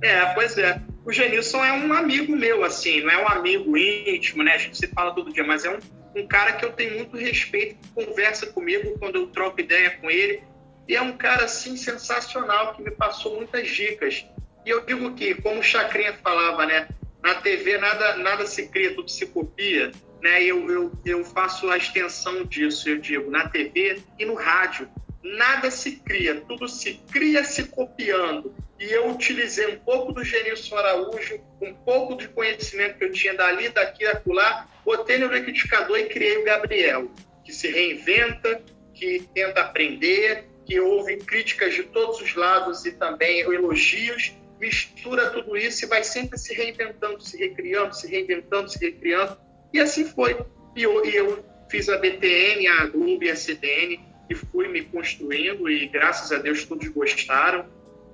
É, 0.01 0.33
pois 0.33 0.57
é 0.57 0.81
o 1.05 1.11
Genilson 1.11 1.63
é 1.63 1.71
um 1.71 1.93
amigo 1.93 2.35
meu, 2.35 2.63
assim, 2.63 3.01
não 3.01 3.11
é 3.11 3.23
um 3.23 3.27
amigo 3.27 3.77
íntimo, 3.77 4.41
né? 4.41 4.53
A 4.53 4.57
gente 4.57 4.75
se 4.75 4.87
fala 4.87 5.13
todo 5.13 5.31
dia, 5.31 5.43
mas 5.43 5.63
é 5.63 5.69
um, 5.69 5.79
um 6.15 6.27
cara 6.27 6.53
que 6.53 6.65
eu 6.65 6.73
tenho 6.73 6.95
muito 6.95 7.15
respeito, 7.15 7.75
que 7.75 8.05
conversa 8.05 8.47
comigo 8.47 8.97
quando 8.97 9.17
eu 9.17 9.27
troco 9.27 9.61
ideia 9.61 9.91
com 10.01 10.09
ele. 10.09 10.41
E 10.87 10.95
é 10.95 11.01
um 11.01 11.15
cara, 11.15 11.45
assim, 11.45 11.77
sensacional, 11.77 12.73
que 12.73 12.81
me 12.81 12.89
passou 12.89 13.35
muitas 13.35 13.69
dicas. 13.69 14.25
E 14.65 14.69
eu 14.69 14.83
digo 14.83 15.13
que, 15.13 15.35
como 15.35 15.59
o 15.59 15.63
Chacrinha 15.63 16.13
falava, 16.23 16.65
né? 16.65 16.87
Na 17.21 17.35
TV 17.35 17.77
nada, 17.77 18.17
nada 18.17 18.47
se 18.47 18.67
cria, 18.67 18.95
tudo 18.95 19.09
se 19.09 19.27
copia. 19.27 19.91
Né? 20.23 20.43
Eu, 20.43 20.69
eu, 20.71 20.91
eu 21.05 21.23
faço 21.23 21.69
a 21.69 21.77
extensão 21.77 22.43
disso, 22.45 22.89
eu 22.89 22.97
digo, 22.97 23.29
na 23.29 23.47
TV 23.47 24.01
e 24.17 24.25
no 24.25 24.33
rádio. 24.33 24.89
Nada 25.25 25.71
se 25.71 25.95
cria, 25.95 26.39
tudo 26.41 26.69
se 26.69 27.01
cria 27.11 27.43
se 27.43 27.63
copiando 27.63 28.55
e 28.79 28.91
eu 28.91 29.09
utilizei 29.09 29.65
um 29.73 29.79
pouco 29.79 30.11
do 30.11 30.23
Genilson 30.23 30.75
Araújo, 30.75 31.41
um 31.59 31.73
pouco 31.73 32.15
de 32.15 32.27
conhecimento 32.27 32.99
que 32.99 33.05
eu 33.05 33.11
tinha 33.11 33.33
dali, 33.33 33.69
daqui, 33.69 34.05
acolá, 34.05 34.69
botei 34.85 35.17
no 35.17 35.25
liquidificador 35.25 35.97
e 35.97 36.09
criei 36.09 36.37
o 36.37 36.43
Gabriel, 36.43 37.11
que 37.43 37.51
se 37.51 37.71
reinventa, 37.71 38.61
que 38.93 39.27
tenta 39.33 39.61
aprender, 39.61 40.45
que 40.63 40.79
houve 40.79 41.17
críticas 41.17 41.73
de 41.73 41.85
todos 41.85 42.21
os 42.21 42.35
lados 42.35 42.85
e 42.85 42.91
também 42.91 43.39
elogios, 43.39 44.31
mistura 44.59 45.31
tudo 45.31 45.57
isso 45.57 45.85
e 45.85 45.87
vai 45.87 46.03
sempre 46.03 46.37
se 46.37 46.53
reinventando, 46.53 47.19
se 47.23 47.35
recriando, 47.35 47.95
se 47.95 48.07
reinventando, 48.07 48.69
se 48.69 48.77
recriando. 48.77 49.39
E 49.73 49.79
assim 49.79 50.05
foi. 50.05 50.37
E 50.75 50.83
eu, 50.83 51.03
e 51.03 51.15
eu 51.15 51.43
fiz 51.67 51.89
a 51.89 51.97
BTN, 51.97 52.67
a 52.67 52.85
Globo 52.85 53.23
e 53.23 53.31
a 53.31 53.35
CDN 53.35 54.14
e 54.29 54.35
fui 54.35 54.67
me 54.67 54.81
construindo 54.83 55.69
e 55.69 55.87
graças 55.87 56.31
a 56.31 56.37
Deus 56.37 56.63
todos 56.65 56.87
gostaram. 56.89 57.65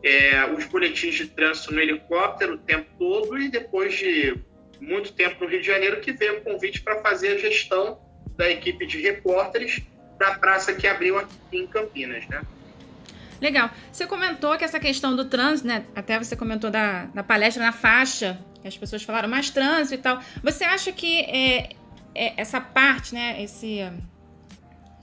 É, 0.04 0.46
os 0.52 0.66
boletins 0.66 1.14
de 1.14 1.28
trânsito 1.28 1.74
no 1.74 1.80
helicóptero 1.80 2.56
o 2.56 2.58
tempo 2.58 2.88
todo 2.98 3.38
e 3.38 3.50
depois 3.50 3.94
de 3.94 4.36
muito 4.80 5.14
tempo 5.14 5.44
no 5.44 5.50
Rio 5.50 5.62
de 5.62 5.68
Janeiro 5.68 6.02
que 6.02 6.12
veio 6.12 6.40
o 6.40 6.42
convite 6.42 6.82
para 6.82 7.02
fazer 7.02 7.34
a 7.34 7.38
gestão 7.38 8.00
da 8.36 8.50
equipe 8.50 8.88
de 8.88 9.00
repórteres 9.00 9.84
da 10.18 10.34
praça 10.36 10.74
que 10.74 10.88
abriu 10.88 11.20
aqui 11.20 11.36
em 11.52 11.68
Campinas, 11.68 12.28
né? 12.28 12.42
Legal. 13.40 13.72
Você 13.92 14.06
comentou 14.06 14.56
que 14.56 14.64
essa 14.64 14.80
questão 14.80 15.16
do 15.16 15.26
trânsito, 15.26 15.68
né? 15.68 15.84
Até 15.96 16.18
você 16.18 16.36
comentou 16.36 16.70
da, 16.70 17.06
da 17.06 17.24
palestra 17.24 17.64
na 17.64 17.72
faixa, 17.72 18.40
que 18.62 18.68
as 18.68 18.78
pessoas 18.78 19.02
falaram 19.02 19.28
mais 19.28 19.50
trânsito 19.50 19.96
e 19.96 19.98
tal. 19.98 20.20
Você 20.44 20.64
acha 20.64 20.92
que 20.92 21.22
é, 21.22 21.70
é, 22.14 22.40
essa 22.40 22.62
parte, 22.62 23.16
né? 23.16 23.42
Esse, 23.44 23.82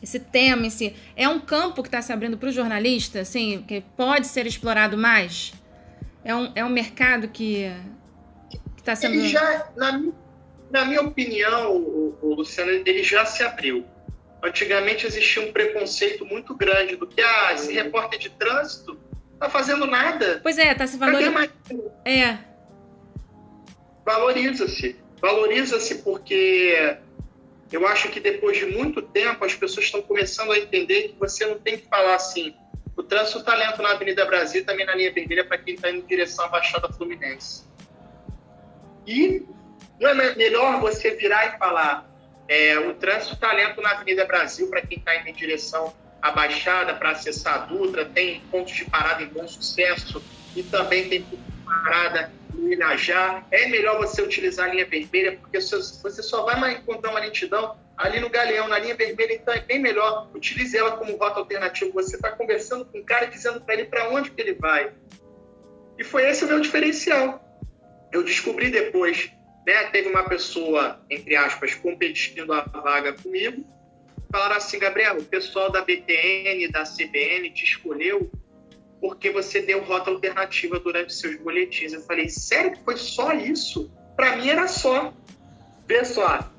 esse 0.02 0.20
tema, 0.20 0.66
esse, 0.66 0.94
é 1.16 1.28
um 1.28 1.40
campo 1.40 1.82
que 1.82 1.88
está 1.88 2.00
se 2.00 2.12
abrindo 2.12 2.36
para 2.36 2.48
o 2.48 2.52
jornalista, 2.52 3.20
assim, 3.20 3.64
que 3.66 3.82
pode 3.96 4.26
ser 4.26 4.46
explorado 4.46 4.96
mais? 4.96 5.52
É 6.24 6.34
um, 6.34 6.52
é 6.54 6.64
um 6.64 6.68
mercado 6.68 7.28
que 7.28 7.70
está 8.76 8.94
sendo. 8.94 9.14
Ele 9.14 9.28
já, 9.28 9.70
na, 9.76 10.02
na 10.70 10.84
minha 10.84 11.02
opinião, 11.02 11.76
o, 11.76 12.18
o 12.20 12.34
Luciano, 12.34 12.70
ele 12.70 13.02
já 13.02 13.24
se 13.24 13.42
abriu 13.42 13.84
Antigamente 14.42 15.04
existia 15.04 15.42
um 15.42 15.52
preconceito 15.52 16.24
muito 16.24 16.54
grande 16.54 16.94
do 16.94 17.06
que 17.06 17.20
ah, 17.20 17.52
esse 17.54 17.72
repórter 17.72 18.18
de 18.20 18.30
trânsito 18.30 18.98
tá 19.38 19.50
fazendo 19.50 19.84
nada. 19.84 20.38
Pois 20.42 20.58
é, 20.58 20.74
tá 20.74 20.86
se 20.86 20.96
valorizando. 20.96 21.50
É. 22.04 22.38
Valoriza-se. 24.04 24.96
Valoriza-se 25.20 25.96
porque 25.96 26.96
eu 27.70 27.86
acho 27.86 28.08
que 28.08 28.18
depois 28.20 28.56
de 28.56 28.66
muito 28.66 29.02
tempo 29.02 29.44
as 29.44 29.54
pessoas 29.54 29.86
estão 29.86 30.00
começando 30.00 30.52
a 30.52 30.58
entender 30.58 31.08
que 31.08 31.16
você 31.18 31.44
não 31.46 31.58
tem 31.58 31.78
que 31.78 31.86
falar 31.86 32.14
assim. 32.14 32.54
O 32.96 33.02
trânsito 33.02 33.38
está 33.38 33.54
lento 33.54 33.80
na 33.82 33.90
Avenida 33.90 34.24
Brasil, 34.24 34.64
também 34.64 34.84
na 34.84 34.94
linha 34.94 35.12
vermelha 35.12 35.44
para 35.44 35.58
quem 35.58 35.74
está 35.74 35.90
indo 35.90 36.00
em 36.00 36.06
direção 36.06 36.46
à 36.46 36.48
Baixada 36.48 36.88
Fluminense. 36.92 37.64
E 39.06 39.46
não 40.00 40.10
é 40.10 40.34
melhor 40.34 40.80
você 40.80 41.14
virar 41.14 41.54
e 41.54 41.58
falar: 41.58 42.10
é, 42.48 42.78
o 42.78 42.94
trânsito 42.94 43.34
está 43.34 43.52
lento 43.52 43.80
na 43.80 43.92
Avenida 43.92 44.24
Brasil 44.24 44.68
para 44.68 44.82
quem 44.82 44.98
está 44.98 45.14
indo 45.16 45.28
em 45.28 45.32
direção 45.32 45.94
à 46.20 46.30
Baixada 46.30 46.94
para 46.94 47.10
acessar 47.10 47.54
a 47.54 47.58
Dutra, 47.66 48.04
tem 48.04 48.40
pontos 48.50 48.74
de 48.74 48.84
parada 48.86 49.22
em 49.22 49.26
bom 49.26 49.46
sucesso 49.46 50.22
e 50.56 50.62
também 50.62 51.08
tem 51.08 51.22
pontos 51.22 51.44
de 51.46 51.64
parada 51.64 52.32
Irajá. 52.66 53.46
É 53.50 53.68
melhor 53.68 53.98
você 53.98 54.22
utilizar 54.22 54.68
a 54.68 54.72
linha 54.72 54.86
vermelha, 54.86 55.38
porque 55.38 55.60
você 55.60 56.22
só 56.22 56.44
vai 56.44 56.72
encontrar 56.72 57.10
uma 57.10 57.20
lentidão 57.20 57.76
ali 57.96 58.20
no 58.20 58.30
Galeão, 58.30 58.68
na 58.68 58.78
linha 58.78 58.94
vermelha, 58.94 59.34
então 59.34 59.52
é 59.52 59.60
bem 59.60 59.78
melhor. 59.78 60.30
Utilize 60.34 60.76
ela 60.76 60.96
como 60.96 61.16
rota 61.16 61.40
alternativa. 61.40 61.92
Você 61.92 62.16
está 62.16 62.32
conversando 62.32 62.84
com 62.84 62.98
o 62.98 63.04
cara 63.04 63.26
dizendo 63.26 63.60
para 63.60 63.74
ele 63.74 63.84
para 63.84 64.08
onde 64.08 64.30
que 64.30 64.40
ele 64.40 64.54
vai. 64.54 64.92
E 65.98 66.04
foi 66.04 66.28
esse 66.28 66.44
o 66.44 66.48
meu 66.48 66.60
diferencial. 66.60 67.44
Eu 68.12 68.22
descobri 68.22 68.70
depois 68.70 69.30
né, 69.68 69.84
teve 69.90 70.08
uma 70.08 70.24
pessoa, 70.24 70.98
entre 71.10 71.36
aspas, 71.36 71.74
competindo 71.74 72.50
a 72.54 72.62
vaga 72.62 73.12
comigo, 73.12 73.62
falaram 74.32 74.56
assim, 74.56 74.78
Gabriel, 74.78 75.18
o 75.18 75.24
pessoal 75.24 75.70
da 75.70 75.82
BTN, 75.82 76.68
da 76.68 76.84
CBN 76.84 77.50
te 77.50 77.64
escolheu 77.64 78.30
porque 79.00 79.30
você 79.30 79.60
deu 79.60 79.82
rota 79.84 80.10
alternativa 80.10 80.78
durante 80.78 81.14
seus 81.14 81.36
boletins. 81.36 81.92
Eu 81.92 82.00
falei, 82.02 82.28
sério 82.28 82.72
que 82.72 82.84
foi 82.84 82.96
só 82.96 83.32
isso? 83.32 83.90
Para 84.16 84.36
mim 84.36 84.48
era 84.48 84.66
só. 84.66 85.12
Vê 85.86 86.04
só, 86.04 86.50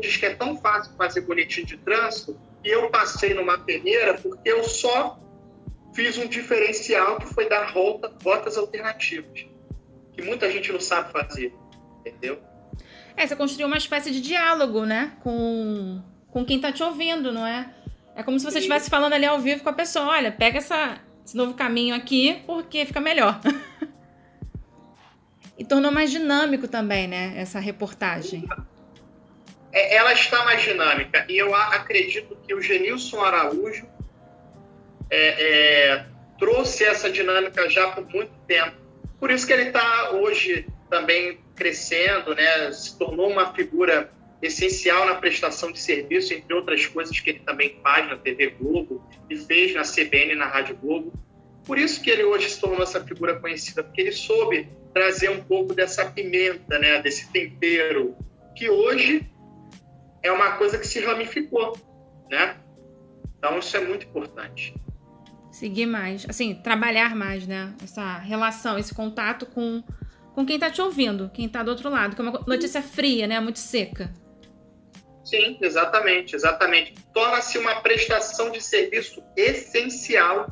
diz 0.00 0.16
que 0.16 0.26
é 0.26 0.34
tão 0.34 0.56
fácil 0.56 0.94
fazer 0.96 1.22
boletim 1.22 1.64
de 1.64 1.76
trânsito 1.76 2.38
e 2.64 2.68
eu 2.68 2.88
passei 2.90 3.34
numa 3.34 3.58
peneira 3.58 4.14
porque 4.14 4.50
eu 4.50 4.64
só 4.64 5.20
fiz 5.94 6.16
um 6.16 6.26
diferencial 6.26 7.18
que 7.18 7.26
foi 7.26 7.48
dar 7.48 7.70
rota, 7.70 8.10
rotas 8.24 8.56
alternativas, 8.56 9.46
que 10.14 10.22
muita 10.22 10.50
gente 10.50 10.72
não 10.72 10.80
sabe 10.80 11.12
fazer 11.12 11.52
entendeu? 12.06 12.38
É, 13.16 13.26
você 13.26 13.36
construiu 13.36 13.66
uma 13.66 13.76
espécie 13.76 14.10
de 14.10 14.20
diálogo, 14.20 14.84
né? 14.84 15.12
Com, 15.22 16.02
com 16.30 16.44
quem 16.44 16.60
tá 16.60 16.72
te 16.72 16.82
ouvindo, 16.82 17.32
não 17.32 17.46
é? 17.46 17.72
É 18.14 18.22
como 18.22 18.38
se 18.38 18.44
você 18.44 18.58
estivesse 18.58 18.90
falando 18.90 19.14
ali 19.14 19.24
ao 19.24 19.40
vivo 19.40 19.62
com 19.62 19.70
a 19.70 19.74
pessoa, 19.74 20.06
olha, 20.06 20.30
pega 20.30 20.58
essa, 20.58 21.00
esse 21.24 21.36
novo 21.36 21.54
caminho 21.54 21.94
aqui 21.94 22.42
porque 22.46 22.84
fica 22.84 23.00
melhor. 23.00 23.40
e 25.58 25.64
tornou 25.64 25.92
mais 25.92 26.10
dinâmico 26.10 26.66
também, 26.66 27.06
né? 27.06 27.34
Essa 27.36 27.60
reportagem. 27.60 28.44
É, 29.72 29.96
ela 29.96 30.12
está 30.12 30.44
mais 30.44 30.62
dinâmica. 30.62 31.24
E 31.28 31.38
eu 31.38 31.54
acredito 31.54 32.36
que 32.46 32.54
o 32.54 32.60
Genilson 32.60 33.20
Araújo 33.20 33.86
é, 35.10 35.90
é, 35.90 36.06
trouxe 36.38 36.84
essa 36.84 37.10
dinâmica 37.10 37.68
já 37.70 37.90
por 37.90 38.06
muito 38.08 38.32
tempo. 38.46 38.76
Por 39.20 39.30
isso 39.30 39.46
que 39.46 39.52
ele 39.52 39.68
está 39.68 40.10
hoje 40.10 40.66
também 40.90 41.38
crescendo, 41.54 42.34
né, 42.34 42.72
se 42.72 42.98
tornou 42.98 43.30
uma 43.30 43.54
figura 43.54 44.10
essencial 44.42 45.06
na 45.06 45.14
prestação 45.14 45.70
de 45.70 45.78
serviço, 45.78 46.34
entre 46.34 46.52
outras 46.52 46.84
coisas 46.86 47.18
que 47.18 47.30
ele 47.30 47.38
também 47.40 47.78
faz 47.82 48.08
na 48.08 48.16
TV 48.16 48.50
Globo 48.50 49.06
e 49.30 49.36
fez 49.36 49.72
na 49.74 49.82
CBN 49.82 50.32
e 50.32 50.34
na 50.34 50.46
Rádio 50.46 50.76
Globo. 50.76 51.12
Por 51.64 51.78
isso 51.78 52.02
que 52.02 52.10
ele 52.10 52.24
hoje 52.24 52.50
se 52.50 52.60
tornou 52.60 52.82
essa 52.82 53.02
figura 53.04 53.38
conhecida, 53.38 53.84
porque 53.84 54.00
ele 54.00 54.12
soube 54.12 54.68
trazer 54.92 55.30
um 55.30 55.42
pouco 55.44 55.72
dessa 55.72 56.04
pimenta, 56.10 56.78
né, 56.78 57.00
desse 57.00 57.30
tempero, 57.30 58.16
que 58.56 58.68
hoje 58.68 59.30
é 60.22 60.32
uma 60.32 60.52
coisa 60.56 60.76
que 60.76 60.86
se 60.86 61.00
ramificou, 61.00 61.78
né? 62.28 62.56
Então 63.38 63.58
isso 63.58 63.76
é 63.76 63.80
muito 63.80 64.06
importante. 64.06 64.74
Seguir 65.52 65.86
mais, 65.86 66.26
assim, 66.28 66.54
trabalhar 66.54 67.14
mais, 67.14 67.46
né? 67.46 67.74
Essa 67.82 68.18
relação, 68.18 68.78
esse 68.78 68.92
contato 68.92 69.46
com 69.46 69.82
com 70.34 70.46
quem 70.46 70.56
está 70.56 70.70
te 70.70 70.80
ouvindo, 70.80 71.30
quem 71.32 71.46
está 71.46 71.62
do 71.62 71.70
outro 71.70 71.90
lado, 71.90 72.16
que 72.16 72.22
é 72.22 72.24
uma 72.24 72.40
notícia 72.46 72.82
fria, 72.82 73.26
né? 73.26 73.38
Muito 73.38 73.58
seca. 73.58 74.10
Sim, 75.32 75.56
exatamente, 75.62 76.36
exatamente. 76.36 76.94
Torna-se 77.14 77.56
uma 77.56 77.76
prestação 77.76 78.50
de 78.50 78.60
serviço 78.60 79.24
essencial 79.34 80.46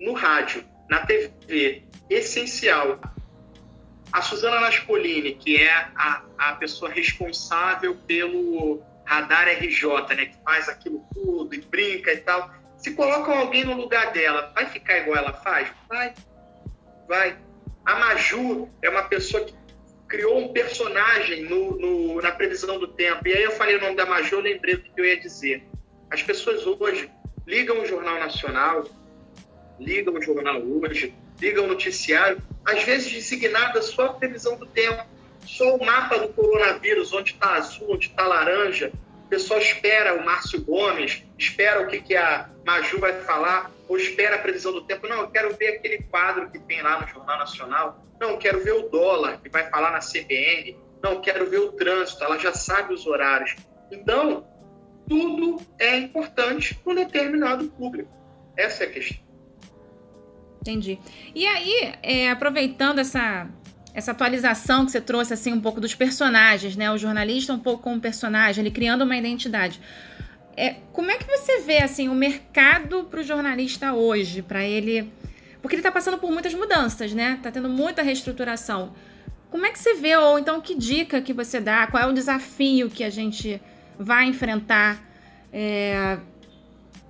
no 0.00 0.14
rádio, 0.14 0.64
na 0.88 1.04
TV, 1.04 1.82
essencial. 2.08 2.98
A 4.10 4.22
Suzana 4.22 4.60
Naspolini, 4.60 5.34
que 5.34 5.62
é 5.62 5.70
a, 5.70 6.22
a 6.38 6.52
pessoa 6.54 6.90
responsável 6.90 7.96
pelo 8.06 8.82
radar 9.04 9.46
RJ, 9.46 10.16
né, 10.16 10.24
que 10.24 10.42
faz 10.42 10.70
aquilo 10.70 11.04
tudo 11.12 11.54
e 11.54 11.60
brinca 11.60 12.10
e 12.10 12.16
tal, 12.16 12.50
se 12.78 12.94
colocam 12.94 13.38
alguém 13.38 13.64
no 13.64 13.74
lugar 13.74 14.10
dela, 14.12 14.50
vai 14.54 14.64
ficar 14.64 15.00
igual 15.00 15.18
ela 15.18 15.34
faz? 15.34 15.70
Vai, 15.86 16.14
vai. 17.06 17.36
A 17.84 17.94
Maju 17.96 18.70
é 18.80 18.88
uma 18.88 19.02
pessoa 19.02 19.44
que 19.44 19.54
criou 20.08 20.38
um 20.38 20.52
personagem 20.52 21.44
no, 21.44 21.78
no, 21.78 22.22
na 22.22 22.32
previsão 22.32 22.78
do 22.78 22.88
tempo. 22.88 23.26
E 23.26 23.32
aí 23.32 23.42
eu 23.42 23.52
falei 23.52 23.76
o 23.76 23.80
nome 23.80 23.96
da 23.96 24.06
Maju, 24.06 24.36
eu 24.36 24.40
lembrei 24.40 24.76
do 24.76 24.82
que 24.82 25.00
eu 25.00 25.04
ia 25.04 25.18
dizer. 25.18 25.62
As 26.10 26.22
pessoas 26.22 26.66
hoje 26.66 27.10
ligam 27.46 27.80
o 27.80 27.86
Jornal 27.86 28.18
Nacional, 28.18 28.84
ligam 29.78 30.14
o 30.14 30.22
Jornal 30.22 30.62
Hoje, 30.62 31.14
ligam 31.40 31.64
o 31.64 31.68
noticiário, 31.68 32.40
às 32.64 32.82
vezes 32.84 33.12
designada 33.12 33.82
só 33.82 34.06
a 34.06 34.12
previsão 34.14 34.56
do 34.56 34.66
tempo, 34.66 35.04
só 35.46 35.76
o 35.76 35.84
mapa 35.84 36.18
do 36.18 36.28
coronavírus, 36.28 37.12
onde 37.12 37.32
está 37.32 37.54
azul, 37.54 37.92
onde 37.92 38.06
está 38.06 38.26
laranja. 38.26 38.92
O 39.24 39.26
pessoal 39.26 39.58
espera 39.58 40.14
o 40.14 40.24
Márcio 40.24 40.62
Gomes, 40.62 41.24
espera 41.38 41.82
o 41.82 41.88
que, 41.88 42.00
que 42.00 42.16
a 42.16 42.48
Maju 42.64 43.00
vai 43.00 43.12
falar, 43.22 43.70
ou 43.88 43.96
espera 43.96 44.36
a 44.36 44.38
previsão 44.38 44.72
do 44.72 44.82
tempo. 44.82 45.08
Não, 45.08 45.22
eu 45.22 45.30
quero 45.30 45.54
ver 45.56 45.76
aquele 45.76 46.02
quadro 46.04 46.50
que 46.50 46.58
tem 46.58 46.82
lá 46.82 47.00
no 47.00 47.08
Jornal 47.08 47.38
Nacional. 47.38 48.04
Não, 48.20 48.30
eu 48.30 48.38
quero 48.38 48.62
ver 48.62 48.72
o 48.72 48.88
dólar, 48.88 49.40
que 49.40 49.48
vai 49.48 49.68
falar 49.70 49.90
na 49.90 49.98
CBN. 49.98 50.76
Não, 51.02 51.12
eu 51.12 51.20
quero 51.20 51.48
ver 51.48 51.58
o 51.58 51.72
trânsito, 51.72 52.22
ela 52.22 52.38
já 52.38 52.52
sabe 52.52 52.94
os 52.94 53.06
horários. 53.06 53.56
Então, 53.90 54.46
tudo 55.08 55.60
é 55.78 55.96
importante 55.96 56.74
para 56.74 56.92
um 56.92 56.96
determinado 56.96 57.66
público. 57.70 58.10
Essa 58.56 58.84
é 58.84 58.86
a 58.86 58.90
questão. 58.90 59.24
Entendi. 60.60 60.98
E 61.34 61.46
aí, 61.46 61.94
é, 62.02 62.30
aproveitando 62.30 62.98
essa, 62.98 63.46
essa 63.94 64.10
atualização 64.10 64.84
que 64.84 64.90
você 64.90 65.00
trouxe 65.00 65.32
assim 65.32 65.52
um 65.52 65.60
pouco 65.60 65.80
dos 65.80 65.94
personagens, 65.94 66.74
né? 66.74 66.90
O 66.90 66.98
jornalista 66.98 67.52
um 67.52 67.58
pouco 67.58 67.84
como 67.84 68.00
personagem, 68.00 68.62
ele 68.62 68.70
criando 68.70 69.02
uma 69.02 69.16
identidade. 69.16 69.80
É, 70.56 70.76
como 70.92 71.10
é 71.10 71.16
que 71.16 71.26
você 71.26 71.60
vê 71.60 71.78
assim 71.78 72.08
o 72.08 72.14
mercado 72.14 73.04
para 73.04 73.20
o 73.20 73.22
jornalista 73.22 73.92
hoje, 73.92 74.42
para 74.42 74.64
ele, 74.64 75.10
porque 75.62 75.76
ele 75.76 75.80
está 75.80 75.92
passando 75.92 76.18
por 76.18 76.30
muitas 76.30 76.52
mudanças, 76.54 77.12
né? 77.12 77.34
Está 77.36 77.52
tendo 77.52 77.68
muita 77.68 78.02
reestruturação. 78.02 78.92
Como 79.50 79.64
é 79.64 79.70
que 79.70 79.78
você 79.78 79.94
vê 79.94 80.16
ou 80.16 80.38
então 80.38 80.60
que 80.60 80.74
dica 80.74 81.20
que 81.22 81.32
você 81.32 81.60
dá? 81.60 81.86
Qual 81.86 82.02
é 82.02 82.06
o 82.06 82.12
desafio 82.12 82.90
que 82.90 83.04
a 83.04 83.10
gente 83.10 83.62
vai 83.96 84.24
enfrentar? 84.26 85.00
É, 85.52 86.18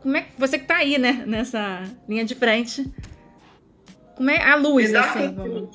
como 0.02 0.18
é 0.18 0.26
você 0.36 0.58
que 0.58 0.64
está 0.64 0.76
aí, 0.76 0.98
né, 0.98 1.24
nessa 1.26 1.82
linha 2.06 2.26
de 2.26 2.34
frente, 2.34 2.86
como 4.14 4.28
é 4.28 4.42
a 4.42 4.54
luz, 4.54 4.94
assim? 4.94 5.34
Com 5.34 5.70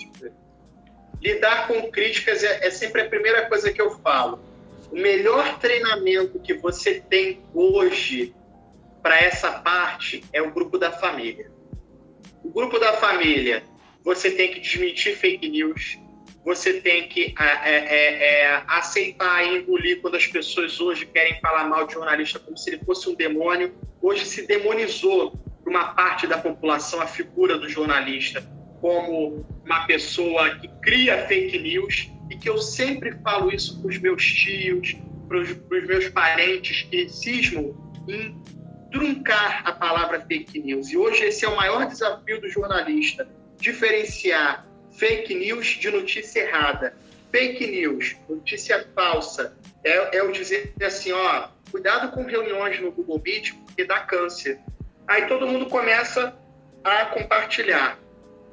lidar 1.21 1.67
com 1.67 1.91
críticas 1.91 2.43
é, 2.43 2.67
é 2.67 2.71
sempre 2.71 3.01
a 3.01 3.09
primeira 3.09 3.47
coisa 3.47 3.71
que 3.71 3.81
eu 3.81 3.91
falo. 3.99 4.39
O 4.91 4.95
melhor 4.95 5.59
treinamento 5.59 6.39
que 6.39 6.53
você 6.53 7.01
tem 7.09 7.41
hoje 7.53 8.33
para 9.01 9.19
essa 9.19 9.51
parte 9.51 10.23
é 10.33 10.41
o 10.41 10.51
grupo 10.51 10.77
da 10.77 10.91
família. 10.91 11.51
O 12.43 12.49
grupo 12.49 12.79
da 12.79 12.93
família, 12.93 13.63
você 14.03 14.31
tem 14.31 14.51
que 14.51 14.59
desmentir 14.59 15.15
fake 15.15 15.47
news, 15.49 15.99
você 16.43 16.81
tem 16.81 17.07
que 17.07 17.35
é, 17.37 17.75
é, 17.75 18.43
é, 18.43 18.63
aceitar 18.67 19.45
e 19.45 19.57
engolir 19.57 20.01
quando 20.01 20.15
as 20.15 20.25
pessoas 20.25 20.79
hoje 20.79 21.05
querem 21.05 21.39
falar 21.41 21.65
mal 21.65 21.85
de 21.85 21.93
jornalista 21.93 22.39
como 22.39 22.57
se 22.57 22.71
ele 22.71 22.83
fosse 22.85 23.09
um 23.09 23.15
demônio. 23.15 23.75
Hoje 24.01 24.25
se 24.25 24.47
demonizou 24.47 25.37
para 25.63 25.69
uma 25.69 25.93
parte 25.93 26.25
da 26.25 26.37
população 26.37 27.01
a 27.01 27.07
figura 27.07 27.57
do 27.57 27.69
jornalista 27.69 28.41
como 28.81 29.45
uma 29.69 29.85
pessoa 29.85 30.55
que 30.55 30.67
cria 30.81 31.27
fake 31.27 31.59
news 31.59 32.09
e 32.29 32.35
que 32.35 32.49
eu 32.49 32.57
sempre 32.57 33.11
falo 33.23 33.53
isso 33.53 33.79
para 33.79 33.89
os 33.89 33.97
meus 33.99 34.25
tios, 34.25 34.95
para 35.27 35.37
os 35.37 35.87
meus 35.87 36.09
parentes 36.09 36.83
que 36.89 37.07
cismam 37.07 37.75
em 38.07 38.35
truncar 38.91 39.61
a 39.63 39.71
palavra 39.71 40.19
fake 40.21 40.59
news. 40.59 40.89
E 40.89 40.97
hoje 40.97 41.23
esse 41.25 41.45
é 41.45 41.47
o 41.47 41.55
maior 41.55 41.85
desafio 41.85 42.41
do 42.41 42.49
jornalista, 42.49 43.27
diferenciar 43.59 44.67
fake 44.91 45.35
news 45.35 45.67
de 45.67 45.91
notícia 45.91 46.39
errada. 46.41 46.97
Fake 47.31 47.67
news, 47.67 48.15
notícia 48.27 48.87
falsa, 48.95 49.55
é, 49.83 50.17
é 50.17 50.23
o 50.23 50.31
dizer 50.31 50.73
assim, 50.81 51.11
ó, 51.11 51.49
cuidado 51.69 52.11
com 52.11 52.23
reuniões 52.23 52.79
no 52.81 52.91
Google 52.91 53.21
Meet, 53.23 53.53
porque 53.53 53.85
dá 53.85 53.99
câncer. 53.99 54.59
Aí 55.07 55.27
todo 55.27 55.45
mundo 55.45 55.67
começa 55.67 56.35
a 56.83 57.05
compartilhar. 57.05 57.99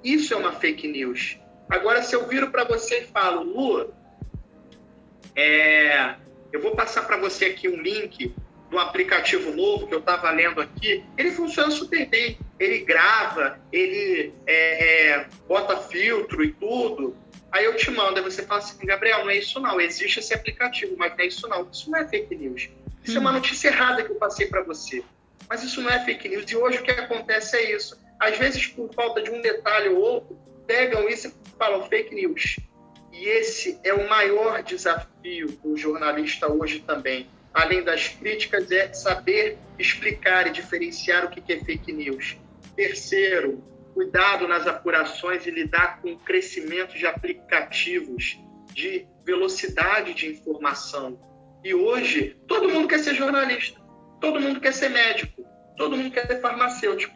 Isso 0.07 0.33
é 0.33 0.37
uma 0.37 0.53
fake 0.53 0.87
news. 0.87 1.37
Agora, 1.69 2.01
se 2.01 2.15
eu 2.15 2.29
viro 2.29 2.53
para 2.53 2.63
você 2.63 3.01
e 3.01 3.07
falo, 3.07 3.43
Lu, 3.43 3.93
é, 5.35 6.15
eu 6.53 6.63
vou 6.63 6.77
passar 6.77 7.03
para 7.09 7.17
você 7.17 7.47
aqui 7.47 7.69
um 7.69 7.83
link 7.83 8.33
do 8.71 8.79
aplicativo 8.79 9.53
novo 9.53 9.89
que 9.89 9.95
eu 9.95 9.99
estava 9.99 10.31
lendo 10.31 10.61
aqui, 10.61 11.05
ele 11.19 11.33
funciona 11.33 11.73
super 11.73 12.07
bem. 12.07 12.39
Ele 12.61 12.85
grava, 12.85 13.59
ele 13.73 14.33
é, 14.47 15.15
é, 15.15 15.29
bota 15.49 15.77
filtro 15.77 16.45
e 16.45 16.53
tudo. 16.53 17.17
Aí 17.51 17.65
eu 17.65 17.75
te 17.75 17.91
mando, 17.91 18.19
aí 18.19 18.23
você 18.23 18.45
fala 18.45 18.61
assim, 18.61 18.87
Gabriel, 18.87 19.25
não 19.25 19.31
é 19.31 19.39
isso 19.39 19.59
não, 19.59 19.81
existe 19.81 20.21
esse 20.21 20.33
aplicativo, 20.33 20.95
mas 20.97 21.17
não 21.17 21.25
é 21.25 21.27
isso 21.27 21.49
não. 21.49 21.69
Isso 21.69 21.91
não 21.91 21.99
é 21.99 22.07
fake 22.07 22.33
news. 22.37 22.71
Isso 23.03 23.15
hum. 23.15 23.17
é 23.17 23.21
uma 23.21 23.31
hum. 23.31 23.35
notícia 23.35 23.69
errada 23.69 24.05
que 24.05 24.13
eu 24.13 24.17
passei 24.17 24.47
para 24.47 24.63
você. 24.63 25.03
Mas 25.49 25.65
isso 25.65 25.83
não 25.83 25.91
é 25.91 26.05
fake 26.05 26.29
news. 26.29 26.49
E 26.49 26.57
hoje 26.57 26.79
o 26.79 26.83
que 26.85 26.93
acontece 26.93 27.57
é 27.57 27.75
isso. 27.75 28.06
Às 28.21 28.39
vezes, 28.39 28.67
por 28.67 28.93
falta 28.95 29.23
de 29.23 29.31
um 29.31 29.41
detalhe 29.41 29.91
ou 29.91 30.01
outro, 30.01 30.39
pegam 30.67 31.09
isso 31.09 31.29
e 31.29 31.51
falam 31.59 31.87
fake 31.89 32.15
news. 32.15 32.57
E 33.13 33.25
esse 33.29 33.79
é 33.83 33.95
o 33.95 34.09
maior 34.09 34.63
desafio 34.63 35.49
do 35.63 35.77
jornalista 35.77 36.51
hoje 36.53 36.81
também 36.81 37.29
além 37.57 37.83
das 37.83 38.09
críticas, 38.09 38.71
é 38.71 38.93
saber 38.93 39.57
explicar 39.79 40.47
e 40.47 40.51
diferenciar 40.51 41.25
o 41.25 41.31
que 41.31 41.51
é 41.51 41.65
fake 41.65 41.91
news. 41.91 42.37
Terceiro, 42.77 43.65
cuidado 43.95 44.47
nas 44.47 44.67
apurações 44.67 45.47
e 45.47 45.51
lidar 45.51 46.03
com 46.03 46.13
o 46.13 46.19
crescimento 46.19 46.99
de 46.99 47.07
aplicativos 47.07 48.39
de 48.75 49.07
velocidade 49.25 50.13
de 50.13 50.27
informação. 50.33 51.19
E 51.65 51.75
hoje, 51.75 52.37
todo 52.47 52.69
mundo 52.69 52.89
quer 52.89 52.99
ser 52.99 53.15
jornalista, 53.15 53.81
todo 54.21 54.39
mundo 54.39 54.61
quer 54.61 54.75
ser 54.75 54.91
médico, 54.91 55.43
todo 55.79 55.97
mundo 55.97 56.11
quer 56.11 56.27
ser 56.27 56.43
farmacêutico. 56.43 57.16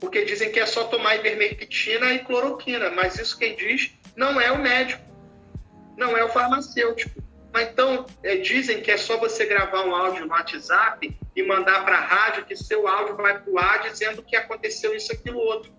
Porque 0.00 0.24
dizem 0.24 0.50
que 0.50 0.58
é 0.58 0.66
só 0.66 0.84
tomar 0.84 1.16
ivermectina 1.16 2.12
e 2.12 2.20
cloroquina, 2.20 2.90
mas 2.90 3.18
isso 3.18 3.38
quem 3.38 3.54
diz 3.54 3.92
não 4.16 4.40
é 4.40 4.50
o 4.50 4.58
médico, 4.58 5.02
não 5.96 6.16
é 6.16 6.24
o 6.24 6.28
farmacêutico. 6.30 7.22
Mas 7.52 7.68
então, 7.68 8.06
é, 8.22 8.36
dizem 8.36 8.80
que 8.80 8.90
é 8.90 8.96
só 8.96 9.16
você 9.18 9.44
gravar 9.44 9.84
um 9.84 9.94
áudio 9.94 10.24
no 10.24 10.32
WhatsApp 10.32 11.16
e 11.34 11.42
mandar 11.42 11.84
para 11.84 11.96
a 11.96 12.00
rádio 12.00 12.44
que 12.44 12.54
seu 12.56 12.86
áudio 12.86 13.16
vai 13.16 13.40
para 13.40 13.62
ar 13.62 13.82
dizendo 13.82 14.22
que 14.22 14.36
aconteceu 14.36 14.94
isso, 14.94 15.12
aquilo, 15.12 15.38
outro. 15.38 15.72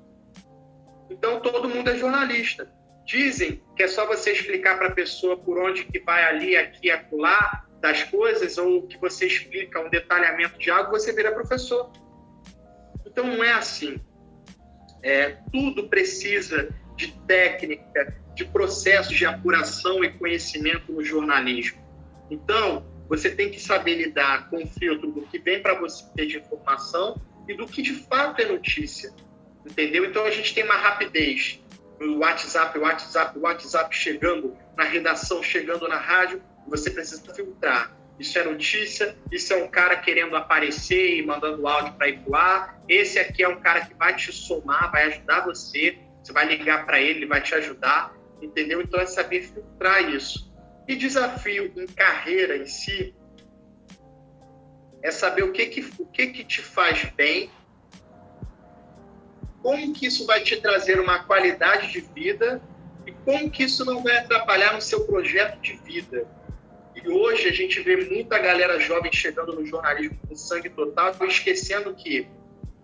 Então, 1.10 1.39
todo 1.39 1.69
mundo 1.69 1.89
é 1.89 1.97
jornalista. 1.97 2.71
Dizem 3.05 3.63
que 3.75 3.84
é 3.84 3.88
só 3.88 4.05
você 4.05 4.31
explicar 4.31 4.77
para 4.77 4.88
a 4.88 4.91
pessoa 4.91 5.38
por 5.38 5.57
onde 5.57 5.86
que 5.86 5.99
vai 5.99 6.23
ali, 6.23 6.55
aqui, 6.55 6.91
acolá, 6.91 7.65
das 7.79 8.03
coisas, 8.03 8.57
ou 8.57 8.86
que 8.86 8.97
você 8.97 9.25
explica 9.25 9.79
um 9.79 9.89
detalhamento 9.89 10.60
de 10.60 10.69
algo, 10.69 10.91
você 10.91 11.12
vira 11.12 11.31
professor. 11.31 11.91
Então, 13.05 13.25
não 13.25 13.43
é 13.43 13.53
assim. 13.53 13.99
É, 15.04 15.38
tudo 15.52 15.88
precisa 15.88 16.70
de 16.96 17.12
técnica, 17.28 18.16
de 18.36 18.46
processos 18.46 19.16
de 19.16 19.26
apuração 19.26 20.04
e 20.04 20.12
conhecimento 20.12 20.92
no 20.92 21.04
jornalismo. 21.04 21.82
Então, 22.30 22.86
você 23.10 23.30
tem 23.30 23.50
que 23.50 23.60
saber 23.60 23.96
lidar 23.96 24.50
com 24.50 24.64
o 24.64 24.68
filtro 24.68 25.12
do 25.12 25.24
que 25.24 25.40
vem 25.40 25.62
para 25.62 25.74
você 25.74 26.26
de 26.26 26.38
informação 26.38 27.20
e 27.48 27.54
do 27.54 27.68
que 27.68 27.82
de 27.82 27.94
fato 27.94 28.42
é 28.42 28.46
notícia. 28.46 29.14
Entendeu? 29.66 30.06
Então, 30.06 30.26
a 30.26 30.32
gente 30.32 30.54
tem 30.54 30.64
uma 30.64 30.76
rapidez 30.76 31.62
no 32.00 32.20
WhatsApp, 32.20 32.78
WhatsApp, 32.80 33.38
WhatsApp 33.38 33.96
chegando 33.96 34.56
na 34.76 34.84
redação, 34.84 35.44
chegando 35.44 35.88
na 35.88 35.98
rádio, 35.98 36.42
você 36.68 36.90
precisa 36.90 37.22
filtrar. 37.34 37.96
Isso 38.21 38.39
é 38.39 38.43
notícia, 38.43 39.17
isso 39.31 39.51
é 39.51 39.63
um 39.63 39.67
cara 39.67 39.97
querendo 39.97 40.36
aparecer 40.36 41.17
e 41.17 41.25
mandando 41.25 41.67
áudio 41.67 41.93
para 41.93 42.07
ir 42.07 42.19
pro 42.19 42.36
ar. 42.36 42.81
Esse 42.88 43.19
aqui 43.19 43.43
é 43.43 43.49
um 43.49 43.60
cara 43.60 43.81
que 43.81 43.93
vai 43.95 44.15
te 44.15 44.31
somar, 44.31 44.91
vai 44.91 45.03
ajudar 45.07 45.41
você. 45.41 45.97
Você 46.23 46.31
vai 46.31 46.45
ligar 46.45 46.86
para 46.86 47.01
ele, 47.01 47.19
ele 47.19 47.25
vai 47.25 47.41
te 47.41 47.53
ajudar 47.55 48.13
entendeu? 48.45 48.81
Então 48.81 48.99
é 48.99 49.05
saber 49.05 49.43
filtrar 49.43 50.10
isso. 50.10 50.51
E 50.88 50.95
desafio 50.95 51.71
em 51.75 51.88
carreira 51.88 52.57
em 52.57 52.65
si 52.65 53.15
é 55.03 55.12
saber 55.12 55.43
o 55.43 55.51
que 55.51 55.65
que, 55.67 55.91
o 55.99 56.05
que, 56.05 56.27
que 56.27 56.43
te 56.43 56.62
faz 56.62 57.03
bem, 57.15 57.49
como 59.62 59.93
que 59.93 60.05
isso 60.07 60.25
vai 60.25 60.41
te 60.41 60.60
trazer 60.60 60.99
uma 60.99 61.23
qualidade 61.23 61.91
de 61.91 62.01
vida 62.01 62.62
e 63.05 63.12
como 63.12 63.49
que 63.49 63.63
isso 63.63 63.86
não 63.86 64.03
vai 64.03 64.17
atrapalhar 64.17 64.73
no 64.73 64.81
seu 64.81 65.05
projeto 65.05 65.60
de 65.60 65.73
vida. 65.73 66.27
E 67.04 67.10
hoje 67.10 67.48
a 67.48 67.52
gente 67.52 67.80
vê 67.80 67.98
muita 67.98 68.38
galera 68.38 68.80
jovem 68.80 69.12
chegando 69.12 69.54
no 69.54 69.66
jornalismo 69.66 70.18
com 70.28 70.36
sangue 70.36 70.70
total, 70.70 71.14
esquecendo 71.28 71.94
que 71.96 72.28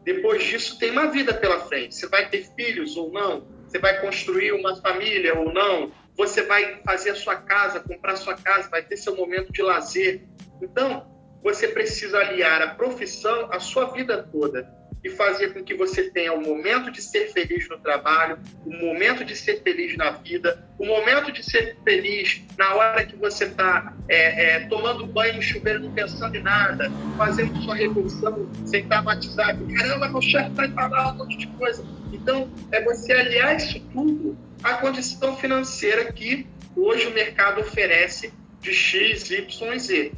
depois 0.03 0.43
disso 0.43 0.79
tem 0.79 0.91
uma 0.91 1.07
vida 1.11 1.33
pela 1.33 1.59
frente. 1.59 1.95
Você 1.95 2.07
vai 2.07 2.29
ter 2.29 2.47
filhos 2.55 2.97
ou 2.97 3.11
não, 3.11 3.47
você 3.67 3.77
vai 3.77 4.01
construir 4.01 4.53
uma 4.53 4.75
família 4.77 5.37
ou 5.37 5.53
não, 5.53 5.91
você 6.15 6.43
vai 6.43 6.81
fazer 6.83 7.11
a 7.11 7.15
sua 7.15 7.35
casa, 7.35 7.79
comprar 7.79 8.15
sua 8.15 8.35
casa, 8.35 8.69
vai 8.69 8.81
ter 8.81 8.97
seu 8.97 9.15
momento 9.15 9.51
de 9.51 9.61
lazer. 9.61 10.23
Então, 10.61 11.05
você 11.43 11.67
precisa 11.67 12.17
aliar 12.17 12.61
a 12.61 12.75
profissão 12.75 13.51
à 13.51 13.59
sua 13.59 13.85
vida 13.91 14.23
toda 14.31 14.77
e 15.03 15.09
fazer 15.09 15.53
com 15.53 15.63
que 15.63 15.75
você 15.75 16.09
tenha 16.09 16.33
o 16.33 16.41
momento 16.41 16.91
de 16.91 17.01
ser 17.01 17.31
feliz 17.31 17.67
no 17.69 17.77
trabalho, 17.77 18.39
o 18.65 18.71
momento 18.71 19.23
de 19.23 19.35
ser 19.35 19.61
feliz 19.61 19.95
na 19.95 20.11
vida, 20.11 20.67
o 20.77 20.85
momento 20.85 21.31
de 21.31 21.43
ser 21.43 21.77
feliz 21.83 22.41
na 22.57 22.75
hora 22.75 23.05
que 23.05 23.15
você 23.15 23.45
está 23.45 23.93
é, 24.09 24.55
é, 24.55 24.59
tomando 24.67 25.05
banho 25.05 25.35
no 25.35 25.41
chuveiro, 25.41 25.79
não 25.81 25.91
pensando 25.91 26.35
em 26.35 26.41
nada, 26.41 26.91
fazendo 27.17 27.61
sua 27.61 27.75
refeição, 27.75 28.49
sem 28.65 28.83
estar 28.83 29.05
WhatsApp. 29.05 29.59
Caramba, 29.73 30.09
meu 30.09 30.21
chefe 30.21 30.49
está 30.49 30.69
falando 30.89 31.15
um 31.15 31.17
monte 31.17 31.37
de 31.37 31.47
coisa. 31.47 31.85
Então, 32.11 32.49
é 32.71 32.83
você 32.83 33.13
aliar 33.13 33.55
isso 33.55 33.79
tudo 33.91 34.37
à 34.63 34.75
condição 34.75 35.35
financeira 35.37 36.11
que 36.11 36.47
hoje 36.75 37.07
o 37.07 37.13
mercado 37.13 37.61
oferece 37.61 38.33
de 38.59 38.73
X, 38.73 39.29
Y 39.29 39.73
e 39.73 39.79
Z. 39.79 40.11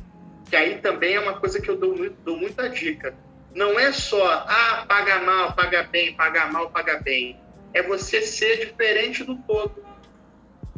Que 0.50 0.56
aí 0.56 0.78
também 0.80 1.14
é 1.14 1.20
uma 1.20 1.40
coisa 1.40 1.62
que 1.62 1.70
eu 1.70 1.78
dou, 1.78 2.10
dou 2.26 2.38
muita 2.38 2.68
dica 2.70 3.14
não 3.54 3.80
é 3.80 3.92
só, 3.92 4.46
ah, 4.48 4.86
paga 4.88 5.20
mal, 5.20 5.54
paga 5.54 5.84
bem, 5.84 6.14
paga 6.14 6.46
mal, 6.48 6.70
paga 6.70 7.00
bem. 7.00 7.40
É 7.74 7.82
você 7.82 8.22
ser 8.22 8.66
diferente 8.66 9.24
do 9.24 9.36
todo. 9.38 9.84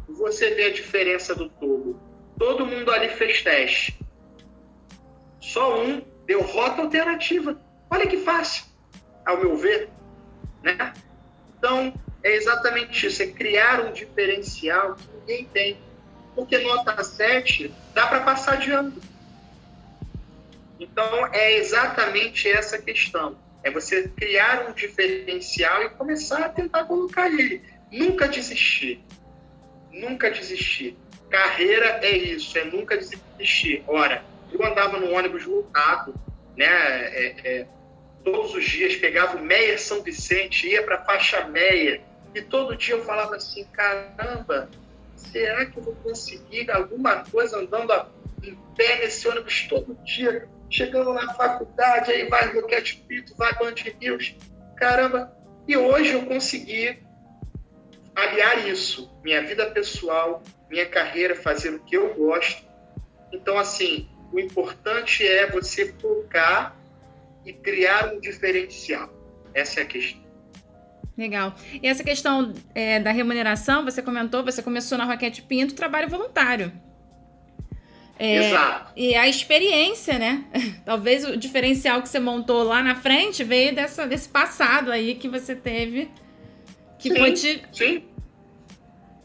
Você 0.08 0.52
vê 0.52 0.66
a 0.66 0.74
diferença 0.74 1.36
do 1.36 1.50
todo. 1.50 2.00
Todo 2.38 2.66
mundo 2.66 2.92
ali 2.92 3.10
fez 3.10 3.42
teste. 3.42 4.00
Só 5.40 5.82
um 5.82 6.02
deu 6.26 6.42
rota 6.42 6.82
alternativa. 6.82 7.60
Olha 7.90 8.08
que 8.08 8.18
fácil, 8.18 8.66
ao 9.26 9.38
meu 9.38 9.56
ver. 9.56 9.90
Né? 10.64 10.94
Então, 11.58 11.94
é 12.24 12.36
exatamente 12.36 13.08
isso. 13.08 13.22
É 13.22 13.28
criar 13.28 13.82
um 13.82 13.92
diferencial 13.92 14.96
que 14.96 15.08
ninguém 15.20 15.46
tem. 15.46 15.78
Porque 16.36 16.58
nota 16.60 17.04
7 17.04 17.74
dá 17.94 18.08
para 18.08 18.22
passar 18.22 18.58
de 18.58 18.72
ano 18.72 18.94
então, 20.82 21.28
é 21.32 21.58
exatamente 21.58 22.50
essa 22.50 22.82
questão. 22.82 23.38
É 23.64 23.70
você 23.70 24.08
criar 24.08 24.68
um 24.68 24.74
diferencial 24.74 25.84
e 25.84 25.90
começar 25.92 26.44
a 26.44 26.50
tentar 26.50 26.86
colocar 26.86 27.28
ele. 27.28 27.62
Nunca 27.92 28.28
desistir. 28.28 29.00
Nunca 29.92 30.32
desistir. 30.32 30.98
Carreira 31.30 32.00
é 32.02 32.18
isso, 32.18 32.58
é 32.58 32.64
nunca 32.64 32.98
desistir. 32.98 33.84
Ora, 33.88 34.26
eu 34.52 34.66
andava 34.66 34.98
no 34.98 35.12
ônibus 35.12 35.46
lotado, 35.46 36.16
né? 36.58 36.66
É, 36.66 37.36
é, 37.44 37.68
todos 38.24 38.56
os 38.56 38.66
dias 38.66 38.96
pegava 38.96 39.38
o 39.38 39.44
Meia 39.44 39.78
São 39.78 40.02
Vicente, 40.02 40.68
ia 40.68 40.82
para 40.82 40.96
a 40.96 41.06
faixa 41.06 41.46
Meia, 41.46 42.02
e 42.34 42.42
todo 42.42 42.76
dia 42.76 42.96
eu 42.96 43.06
falava 43.06 43.36
assim: 43.36 43.66
caramba, 43.66 44.68
será 45.16 45.64
que 45.68 45.78
eu 45.78 45.84
vou 45.84 45.96
conseguir 45.98 46.72
alguma 46.72 47.24
coisa 47.26 47.60
andando 47.60 47.94
em 48.44 48.58
pé 48.76 48.98
nesse 49.00 49.28
ônibus 49.28 49.68
todo 49.70 49.96
dia? 50.04 50.50
Chegando 50.72 51.14
na 51.14 51.34
faculdade, 51.34 52.12
aí 52.12 52.30
vai 52.30 52.54
Roquete 52.54 53.04
Pito, 53.06 53.36
vai 53.36 53.54
Band 53.56 53.76
News, 54.00 54.38
caramba. 54.78 55.36
E 55.68 55.76
hoje 55.76 56.14
eu 56.14 56.26
consegui 56.26 56.98
aliar 58.16 58.66
isso, 58.70 59.12
minha 59.22 59.42
vida 59.46 59.70
pessoal, 59.72 60.42
minha 60.70 60.86
carreira, 60.86 61.36
fazer 61.36 61.72
o 61.72 61.80
que 61.80 61.98
eu 61.98 62.14
gosto. 62.16 62.66
Então, 63.34 63.58
assim, 63.58 64.10
o 64.32 64.40
importante 64.40 65.28
é 65.28 65.46
você 65.52 65.92
focar 65.94 66.74
e 67.46 67.52
criar 67.52 68.14
um 68.14 68.22
diferencial. 68.22 69.10
Essa 69.54 69.82
é 69.82 69.84
a 69.84 69.86
questão. 69.86 70.22
Legal. 71.18 71.54
E 71.84 71.86
essa 71.86 72.04
questão 72.04 72.54
é, 72.74 72.98
da 72.98 73.12
remuneração, 73.12 73.84
você 73.84 74.02
comentou, 74.02 74.42
você 74.42 74.64
começou 74.64 74.98
na 74.98 75.04
Roquete 75.04 75.42
Pinto, 75.42 75.76
trabalho 75.76 76.08
voluntário. 76.08 76.72
É, 78.20 78.36
Exato. 78.36 78.94
E 78.96 79.16
a 79.16 79.28
experiência, 79.28 80.20
né? 80.20 80.46
Talvez 80.86 81.26
o 81.26 81.36
diferencial 81.36 82.02
que 82.02 82.10
você 82.10 82.20
montou 82.20 82.64
lá 82.64 82.84
na 82.84 82.96
frente 82.96 83.44
veio 83.44 83.74
dessa, 83.74 84.06
desse 84.06 84.30
passado 84.30 84.92
aí 84.92 85.16
que 85.16 85.28
você 85.28 85.56
teve, 85.56 86.10
que 87.00 87.10
sim, 87.10 87.18
foi 87.18 87.34
te, 87.34 87.64
sim. 87.72 88.04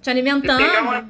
te 0.00 0.10
alimentando. 0.10 0.58
Pegar, 0.58 1.08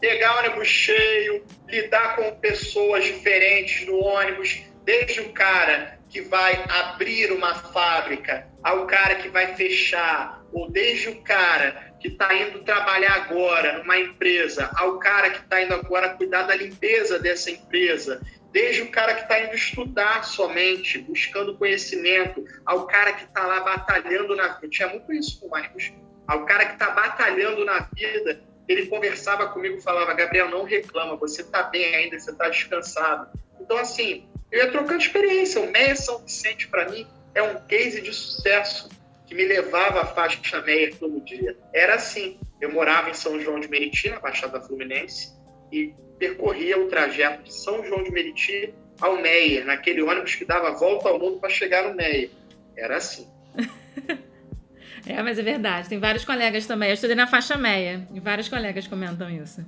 pegar 0.00 0.38
ônibus 0.38 0.68
cheio, 0.68 1.44
lidar 1.68 2.16
com 2.16 2.34
pessoas 2.36 3.04
diferentes 3.04 3.86
no 3.86 3.98
ônibus, 3.98 4.60
desde 4.84 5.20
o 5.20 5.32
cara 5.32 5.98
que 6.08 6.22
vai 6.22 6.64
abrir 6.68 7.30
uma 7.32 7.54
fábrica 7.54 8.48
ao 8.62 8.86
cara 8.86 9.16
que 9.16 9.28
vai 9.28 9.54
fechar, 9.54 10.42
ou 10.52 10.70
desde 10.70 11.10
o 11.10 11.22
cara 11.22 11.87
que 12.00 12.08
está 12.08 12.34
indo 12.34 12.60
trabalhar 12.60 13.12
agora 13.14 13.78
numa 13.78 13.98
empresa, 13.98 14.70
ao 14.76 14.98
cara 14.98 15.30
que 15.30 15.40
está 15.40 15.62
indo 15.62 15.74
agora 15.74 16.10
cuidar 16.10 16.42
da 16.42 16.54
limpeza 16.54 17.18
dessa 17.18 17.50
empresa, 17.50 18.20
desde 18.52 18.82
o 18.82 18.90
cara 18.90 19.14
que 19.14 19.22
está 19.22 19.40
indo 19.40 19.54
estudar 19.54 20.24
somente, 20.24 20.98
buscando 20.98 21.56
conhecimento, 21.56 22.44
ao 22.64 22.86
cara 22.86 23.12
que 23.12 23.24
está 23.24 23.46
lá 23.46 23.60
batalhando 23.60 24.34
na 24.36 24.48
vida. 24.48 24.68
Tinha 24.68 24.88
muito 24.88 25.12
isso 25.12 25.40
com 25.40 25.46
o 25.46 25.50
Marcos. 25.50 25.92
Ao 26.26 26.44
cara 26.44 26.66
que 26.66 26.72
está 26.74 26.90
batalhando 26.90 27.64
na 27.64 27.80
vida, 27.94 28.42
ele 28.66 28.86
conversava 28.86 29.48
comigo, 29.48 29.80
falava: 29.80 30.14
Gabriel, 30.14 30.50
não 30.50 30.64
reclama, 30.64 31.16
você 31.16 31.42
está 31.42 31.64
bem 31.64 31.94
ainda, 31.94 32.18
você 32.18 32.30
está 32.30 32.48
descansado. 32.48 33.28
Então, 33.60 33.78
assim, 33.78 34.28
eu 34.50 34.64
ia 34.64 34.70
trocando 34.70 35.02
experiência. 35.02 35.60
O 35.60 35.70
Meia 35.70 35.96
São 35.96 36.18
Vicente, 36.18 36.68
para 36.68 36.88
mim, 36.88 37.06
é 37.34 37.42
um 37.42 37.56
case 37.66 38.00
de 38.00 38.12
sucesso 38.12 38.88
que 39.28 39.34
me 39.34 39.44
levava 39.44 40.00
à 40.00 40.06
faixa 40.06 40.60
meia 40.62 40.90
todo 40.98 41.20
dia. 41.20 41.54
Era 41.72 41.96
assim. 41.96 42.40
Eu 42.60 42.72
morava 42.72 43.10
em 43.10 43.14
São 43.14 43.38
João 43.38 43.60
de 43.60 43.68
Meriti, 43.68 44.08
na 44.08 44.18
Baixada 44.18 44.60
Fluminense, 44.60 45.32
e 45.70 45.94
percorria 46.18 46.78
o 46.80 46.88
trajeto 46.88 47.44
de 47.44 47.54
São 47.54 47.84
João 47.84 48.02
de 48.02 48.10
Meriti 48.10 48.74
ao 49.00 49.20
Meia, 49.20 49.64
naquele 49.64 50.02
ônibus 50.02 50.34
que 50.34 50.44
dava 50.44 50.72
volta 50.72 51.08
ao 51.08 51.18
mundo 51.18 51.38
para 51.38 51.50
chegar 51.50 51.88
no 51.88 51.94
Meia. 51.94 52.30
Era 52.76 52.96
assim. 52.96 53.28
é, 55.06 55.22
mas 55.22 55.38
é 55.38 55.42
verdade. 55.42 55.88
Tem 55.88 56.00
vários 56.00 56.24
colegas 56.24 56.66
também. 56.66 56.88
Eu 56.88 56.94
estudei 56.94 57.14
na 57.14 57.26
faixa 57.26 57.56
meia 57.56 58.08
e 58.12 58.18
vários 58.18 58.48
colegas 58.48 58.88
comentam 58.88 59.30
isso. 59.30 59.64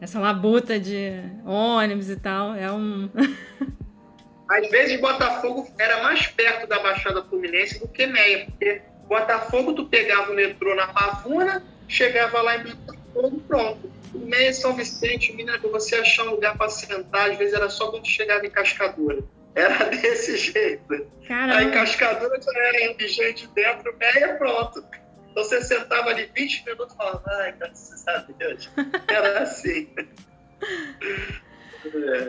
Essa 0.00 0.20
labuta 0.20 0.78
de 0.78 1.10
ônibus 1.44 2.08
e 2.08 2.16
tal 2.16 2.54
é 2.54 2.70
um. 2.70 3.10
Às 4.48 4.70
vezes 4.70 5.00
Botafogo 5.00 5.68
era 5.78 6.02
mais 6.02 6.26
perto 6.28 6.66
da 6.66 6.78
Baixada 6.78 7.22
Fluminense 7.24 7.78
do 7.78 7.88
que 7.88 8.06
Meia, 8.06 8.46
porque 8.46 8.82
Botafogo 9.08 9.72
tu 9.74 9.86
pegava 9.86 10.32
o 10.32 10.34
metrô 10.34 10.74
na 10.74 10.86
Pavuna, 10.88 11.64
chegava 11.88 12.40
lá 12.42 12.56
em 12.56 12.64
Botafogo, 12.64 13.42
pronto. 13.46 13.92
Meia 14.14 14.52
São 14.52 14.74
Vicente, 14.74 15.32
Minas, 15.32 15.60
você 15.60 15.96
achar 15.96 16.24
um 16.24 16.30
lugar 16.30 16.56
para 16.56 16.70
sentar, 16.70 17.30
às 17.30 17.38
vezes 17.38 17.54
era 17.54 17.68
só 17.68 17.90
quando 17.90 18.06
chegava 18.06 18.46
em 18.46 18.50
Cascadura. 18.50 19.22
Era 19.54 19.84
desse 19.90 20.36
jeito. 20.36 21.06
Caramba. 21.26 21.58
Aí 21.58 21.70
Cascadura 21.70 22.40
já 22.40 22.60
era 22.60 23.08
gente 23.08 23.46
dentro, 23.48 23.96
Meia, 23.98 24.34
pronto. 24.34 24.84
Então 25.30 25.44
você 25.44 25.60
sentava 25.60 26.10
ali 26.10 26.30
20 26.34 26.64
minutos 26.64 26.94
e 26.94 26.96
falava, 26.96 27.22
ai, 27.26 27.52
graças 27.58 28.08
a 28.08 28.18
Deus. 28.38 28.70
Era 29.06 29.42
assim. 29.42 29.86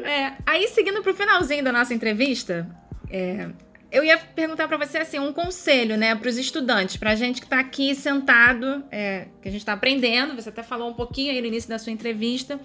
É, 0.04 0.34
aí, 0.46 0.68
seguindo 0.68 1.02
para 1.02 1.12
o 1.12 1.16
finalzinho 1.16 1.64
da 1.64 1.72
nossa 1.72 1.94
entrevista, 1.94 2.68
é, 3.10 3.50
eu 3.92 4.04
ia 4.04 4.18
perguntar 4.18 4.68
para 4.68 4.78
você 4.78 4.98
assim 4.98 5.20
um 5.20 5.32
conselho, 5.32 5.98
né, 5.98 6.16
para 6.16 6.28
os 6.30 6.38
estudantes, 6.38 6.98
para 6.98 7.12
a 7.12 7.16
gente 7.16 7.40
que 7.40 7.46
está 7.46 7.60
aqui 7.60 7.96
sentado, 7.96 8.84
é, 8.92 9.28
que 9.42 9.48
a 9.48 9.52
gente 9.52 9.62
está 9.62 9.74
aprendendo. 9.74 10.36
Você 10.36 10.50
até 10.50 10.64
falou 10.64 10.90
um 10.90 10.94
pouquinho 10.94 11.32
aí 11.32 11.42
no 11.42 11.48
início 11.48 11.70
da 11.70 11.80
sua 11.80 11.92
entrevista, 11.92 12.60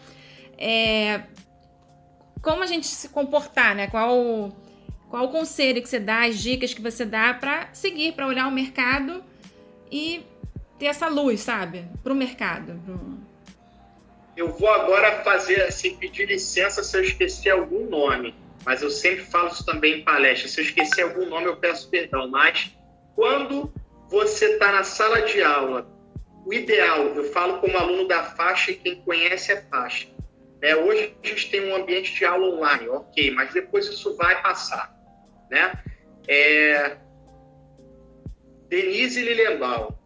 é, 0.58 1.22
como 2.40 2.62
a 2.62 2.66
gente 2.66 2.86
se 2.86 3.08
comportar, 3.08 3.74
né? 3.74 3.86
Qual 3.86 4.52
qual 5.08 5.26
o 5.26 5.28
conselho 5.28 5.82
que 5.82 5.88
você 5.90 6.00
dá, 6.00 6.24
as 6.24 6.38
dicas 6.38 6.72
que 6.72 6.80
você 6.80 7.04
dá 7.04 7.34
para 7.34 7.68
seguir, 7.74 8.12
para 8.12 8.26
olhar 8.26 8.48
o 8.48 8.50
mercado 8.50 9.22
e 9.90 10.24
ter 10.78 10.86
essa 10.86 11.06
luz, 11.06 11.40
sabe, 11.40 11.84
para 12.02 12.14
o 12.14 12.16
mercado. 12.16 12.80
Pro... 12.82 13.18
Eu 14.42 14.48
vou 14.48 14.68
agora 14.68 15.22
fazer, 15.22 15.62
assim, 15.62 15.94
pedir 15.94 16.26
licença 16.26 16.82
se 16.82 16.96
eu 16.96 17.04
esquecer 17.04 17.50
algum 17.50 17.88
nome, 17.88 18.34
mas 18.64 18.82
eu 18.82 18.90
sempre 18.90 19.24
falo 19.24 19.46
isso 19.46 19.64
também 19.64 20.00
em 20.00 20.04
palestra. 20.04 20.48
Se 20.48 20.60
eu 20.60 20.64
esquecer 20.64 21.02
algum 21.02 21.26
nome, 21.26 21.46
eu 21.46 21.56
peço 21.58 21.88
perdão. 21.88 22.26
Mas 22.26 22.72
quando 23.14 23.72
você 24.08 24.54
está 24.54 24.72
na 24.72 24.82
sala 24.82 25.22
de 25.22 25.40
aula, 25.40 25.88
o 26.44 26.52
ideal, 26.52 27.04
eu 27.14 27.22
falo 27.32 27.60
como 27.60 27.78
aluno 27.78 28.08
da 28.08 28.24
faixa 28.24 28.72
e 28.72 28.74
quem 28.74 28.96
conhece 29.02 29.52
a 29.52 29.62
faixa. 29.62 30.08
É, 30.60 30.74
hoje 30.74 31.14
a 31.22 31.26
gente 31.28 31.48
tem 31.48 31.70
um 31.70 31.76
ambiente 31.76 32.12
de 32.12 32.24
aula 32.24 32.48
online, 32.48 32.88
ok, 32.88 33.30
mas 33.30 33.54
depois 33.54 33.86
isso 33.86 34.16
vai 34.16 34.42
passar. 34.42 34.92
Né? 35.52 35.72
É... 36.26 36.96
Denise 38.68 39.22
Lilembal, 39.22 39.96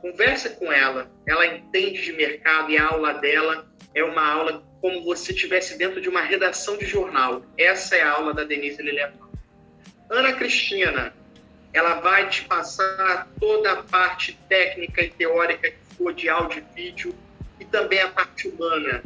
Conversa 0.00 0.50
com 0.50 0.72
ela, 0.72 1.10
ela 1.26 1.46
entende 1.46 2.02
de 2.02 2.12
mercado 2.12 2.70
e 2.70 2.78
a 2.78 2.86
aula 2.86 3.14
dela 3.14 3.70
é 3.94 4.02
uma 4.02 4.26
aula 4.26 4.62
como 4.80 5.04
você 5.04 5.32
estivesse 5.32 5.76
dentro 5.76 6.00
de 6.00 6.08
uma 6.08 6.22
redação 6.22 6.78
de 6.78 6.86
jornal. 6.86 7.42
Essa 7.58 7.96
é 7.96 8.02
a 8.02 8.12
aula 8.12 8.32
da 8.32 8.44
Denise 8.44 8.82
Lilian. 8.82 9.12
Ana 10.08 10.32
Cristina, 10.32 11.14
ela 11.72 12.00
vai 12.00 12.28
te 12.28 12.44
passar 12.44 13.28
toda 13.38 13.72
a 13.72 13.82
parte 13.82 14.38
técnica 14.48 15.02
e 15.02 15.10
teórica 15.10 15.70
que 15.70 15.94
for 15.96 16.12
de 16.14 16.28
áudio 16.28 16.64
e 16.70 16.74
vídeo 16.74 17.14
e 17.60 17.64
também 17.64 18.00
a 18.00 18.08
parte 18.08 18.48
humana. 18.48 19.02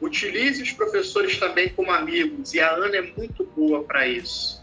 Utilize 0.00 0.62
os 0.62 0.72
professores 0.72 1.36
também 1.38 1.68
como 1.68 1.90
amigos 1.90 2.54
e 2.54 2.60
a 2.60 2.70
Ana 2.70 2.96
é 2.96 3.02
muito 3.02 3.44
boa 3.44 3.82
para 3.82 4.06
isso. 4.06 4.62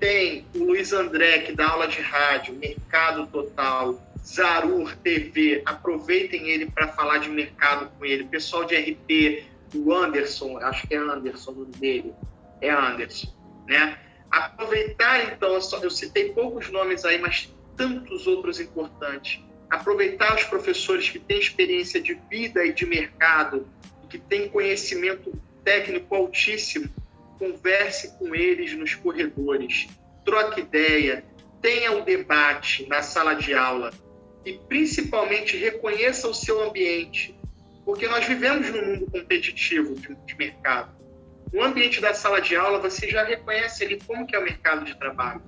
Tem 0.00 0.46
o 0.54 0.64
Luiz 0.64 0.92
André, 0.92 1.40
que 1.40 1.52
dá 1.52 1.68
aula 1.68 1.88
de 1.88 2.00
rádio, 2.00 2.54
Mercado 2.54 3.26
Total, 3.28 3.98
Zarur 4.26 4.96
TV, 4.96 5.62
aproveitem 5.64 6.48
ele 6.48 6.68
para 6.68 6.88
falar 6.88 7.18
de 7.18 7.28
mercado 7.28 7.88
com 7.96 8.04
ele. 8.04 8.24
Pessoal 8.24 8.64
de 8.64 8.74
RP, 8.74 9.44
o 9.72 9.94
Anderson, 9.94 10.58
acho 10.58 10.86
que 10.88 10.94
é 10.94 10.98
Anderson 10.98 11.52
o 11.52 11.54
nome 11.54 11.72
dele, 11.72 12.12
é 12.60 12.70
Anderson, 12.70 13.32
né? 13.68 13.98
Aproveitar 14.28 15.32
então, 15.32 15.56
eu 15.80 15.90
citei 15.90 16.32
poucos 16.32 16.68
nomes 16.70 17.04
aí, 17.04 17.18
mas 17.18 17.54
tantos 17.76 18.26
outros 18.26 18.58
importantes. 18.58 19.40
Aproveitar 19.70 20.34
os 20.34 20.42
professores 20.44 21.08
que 21.08 21.20
têm 21.20 21.38
experiência 21.38 22.00
de 22.00 22.14
vida 22.28 22.64
e 22.64 22.72
de 22.72 22.84
mercado, 22.84 23.68
que 24.10 24.18
têm 24.18 24.48
conhecimento 24.48 25.32
técnico 25.64 26.14
altíssimo, 26.14 26.88
converse 27.38 28.16
com 28.18 28.34
eles 28.34 28.76
nos 28.76 28.94
corredores, 28.94 29.88
troque 30.24 30.60
ideia, 30.60 31.24
tenha 31.60 31.92
um 31.92 32.02
debate 32.02 32.86
na 32.88 33.02
sala 33.02 33.34
de 33.34 33.54
aula 33.54 33.92
e 34.46 34.52
principalmente 34.68 35.56
reconheça 35.56 36.28
o 36.28 36.34
seu 36.34 36.62
ambiente, 36.62 37.36
porque 37.84 38.06
nós 38.06 38.24
vivemos 38.24 38.70
num 38.70 38.86
mundo 38.86 39.10
competitivo 39.10 39.96
de, 39.96 40.14
de 40.14 40.36
mercado. 40.36 40.94
No 41.52 41.64
ambiente 41.64 42.00
da 42.00 42.14
sala 42.14 42.40
de 42.40 42.54
aula, 42.54 42.78
você 42.78 43.10
já 43.10 43.24
reconhece 43.24 43.84
ali 43.84 44.00
como 44.06 44.24
que 44.24 44.36
é 44.36 44.38
o 44.38 44.44
mercado 44.44 44.84
de 44.84 44.94
trabalho. 44.96 45.42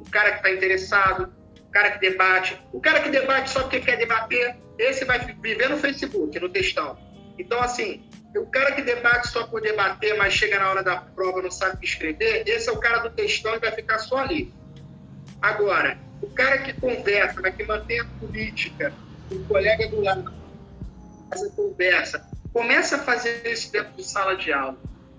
O 0.00 0.10
cara 0.10 0.32
que 0.32 0.36
está 0.38 0.50
interessado, 0.50 1.32
o 1.60 1.70
cara 1.70 1.92
que 1.92 2.00
debate, 2.00 2.60
o 2.72 2.80
cara 2.80 3.00
que 3.00 3.08
debate 3.10 3.50
só 3.50 3.62
porque 3.62 3.80
quer 3.80 3.96
debater, 3.96 4.56
esse 4.78 5.04
vai 5.04 5.20
viver 5.20 5.68
no 5.68 5.76
Facebook, 5.76 6.38
no 6.40 6.48
textão. 6.48 6.98
Então, 7.38 7.60
assim, 7.60 8.02
o 8.36 8.46
cara 8.46 8.72
que 8.72 8.82
debate 8.82 9.28
só 9.28 9.46
por 9.46 9.60
debater, 9.60 10.16
mas 10.16 10.32
chega 10.32 10.58
na 10.58 10.70
hora 10.70 10.82
da 10.82 10.96
prova 10.96 11.40
não 11.40 11.50
sabe 11.50 11.84
escrever, 11.84 12.42
esse 12.48 12.68
é 12.68 12.72
o 12.72 12.80
cara 12.80 12.98
do 12.98 13.10
textão 13.10 13.54
e 13.54 13.60
vai 13.60 13.70
ficar 13.70 13.98
só 13.98 14.18
ali. 14.18 14.52
Agora, 15.40 15.98
o 16.22 16.28
cara 16.30 16.58
que 16.58 16.72
conversa, 16.74 17.40
mas 17.40 17.54
que 17.54 17.64
mantém 17.64 18.00
a 18.00 18.04
política, 18.04 18.92
o 19.30 19.44
colega 19.44 19.88
do 19.88 20.00
lado, 20.00 20.32
faz 21.28 21.42
a 21.44 21.50
conversa, 21.50 22.26
começa 22.52 22.96
a 22.96 22.98
fazer 22.98 23.46
isso 23.46 23.72
dentro 23.72 23.92
de 23.94 24.04
sala 24.04 24.36
de 24.36 24.52
aula. 24.52 24.78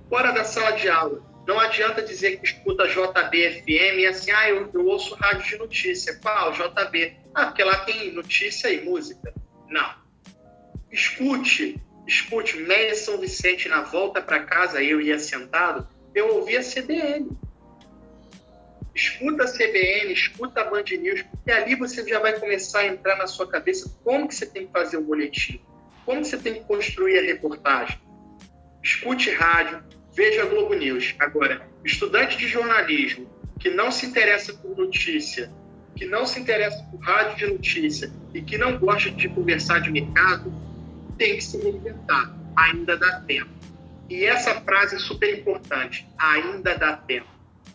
Fora 0.10 0.32
da 0.32 0.44
sala 0.44 0.72
de 0.72 0.90
aula, 0.90 1.22
Não 1.48 1.60
adianta 1.60 2.04
dizer 2.04 2.38
que 2.38 2.46
escuta 2.46 2.88
JB-FM 2.88 4.00
e 4.00 4.06
assim, 4.06 4.30
ah, 4.32 4.50
eu, 4.50 4.70
eu 4.74 4.86
ouço 4.86 5.16
rádio 5.16 5.44
de 5.44 5.58
notícia. 5.58 6.16
Qual? 6.22 6.52
JB. 6.52 7.18
Ah, 7.34 7.48
porque 7.48 7.64
lá 7.64 7.78
tem 7.78 8.12
notícia 8.12 8.70
e 8.70 8.86
música. 8.86 9.34
Não. 9.68 9.90
Escute, 10.92 11.82
escute. 12.06 12.58
Meia 12.58 12.94
São 12.94 13.18
Vicente, 13.18 13.68
na 13.68 13.82
volta 13.82 14.22
para 14.22 14.44
casa, 14.44 14.84
eu 14.84 15.02
ia 15.02 15.18
sentado, 15.18 15.88
eu 16.14 16.36
ouvia 16.36 16.62
CBN. 16.62 17.30
Escuta 18.94 19.44
a 19.44 19.48
CBN, 19.48 20.12
escuta 20.12 20.62
a 20.62 20.64
Band 20.66 20.84
News, 21.00 21.24
porque 21.24 21.52
ali 21.52 21.76
você 21.76 22.06
já 22.08 22.20
vai 22.20 22.38
começar 22.38 22.80
a 22.80 22.88
entrar 22.88 23.16
na 23.18 23.26
sua 23.26 23.48
cabeça 23.48 23.98
como 24.04 24.28
que 24.28 24.36
você 24.36 24.46
tem 24.46 24.68
que 24.68 24.72
fazer 24.74 24.98
o 24.98 25.02
boletim, 25.02 25.62
como 26.06 26.26
você 26.26 26.38
tem 26.38 26.56
que 26.56 26.62
construir 26.62 27.20
a 27.20 27.22
reportagem. 27.22 27.98
Escute 28.84 29.32
rádio, 29.32 29.82
veja 30.14 30.46
Globo 30.46 30.74
News. 30.74 31.16
Agora, 31.20 31.66
estudante 31.86 32.38
de 32.38 32.48
jornalismo 32.48 33.30
que 33.60 33.70
não 33.70 33.92
se 33.92 34.08
interessa 34.08 34.54
por 34.54 34.76
notícia, 34.76 35.52
que 35.96 36.06
não 36.06 36.26
se 36.26 36.40
interessa 36.40 36.84
por 36.92 37.00
rádio 37.00 37.38
de 37.38 37.54
notícia 37.54 38.12
e 38.34 38.42
que 38.42 38.58
não 38.58 38.78
gosta 38.78 39.12
de 39.12 39.30
conversar 39.30 39.80
de 39.80 39.92
mercado, 39.92 40.52
tem 41.18 41.36
que 41.36 41.44
se 41.44 41.58
reinventar. 41.58 42.36
Ainda 42.58 42.98
dá 42.98 43.22
tempo. 43.22 43.52
E 44.10 44.26
essa 44.26 44.60
frase 44.62 44.96
é 44.96 45.00
super 45.00 45.40
importante. 45.40 46.06
Ainda 46.18 46.76
dá 46.76 46.98
tempo. 46.98 47.30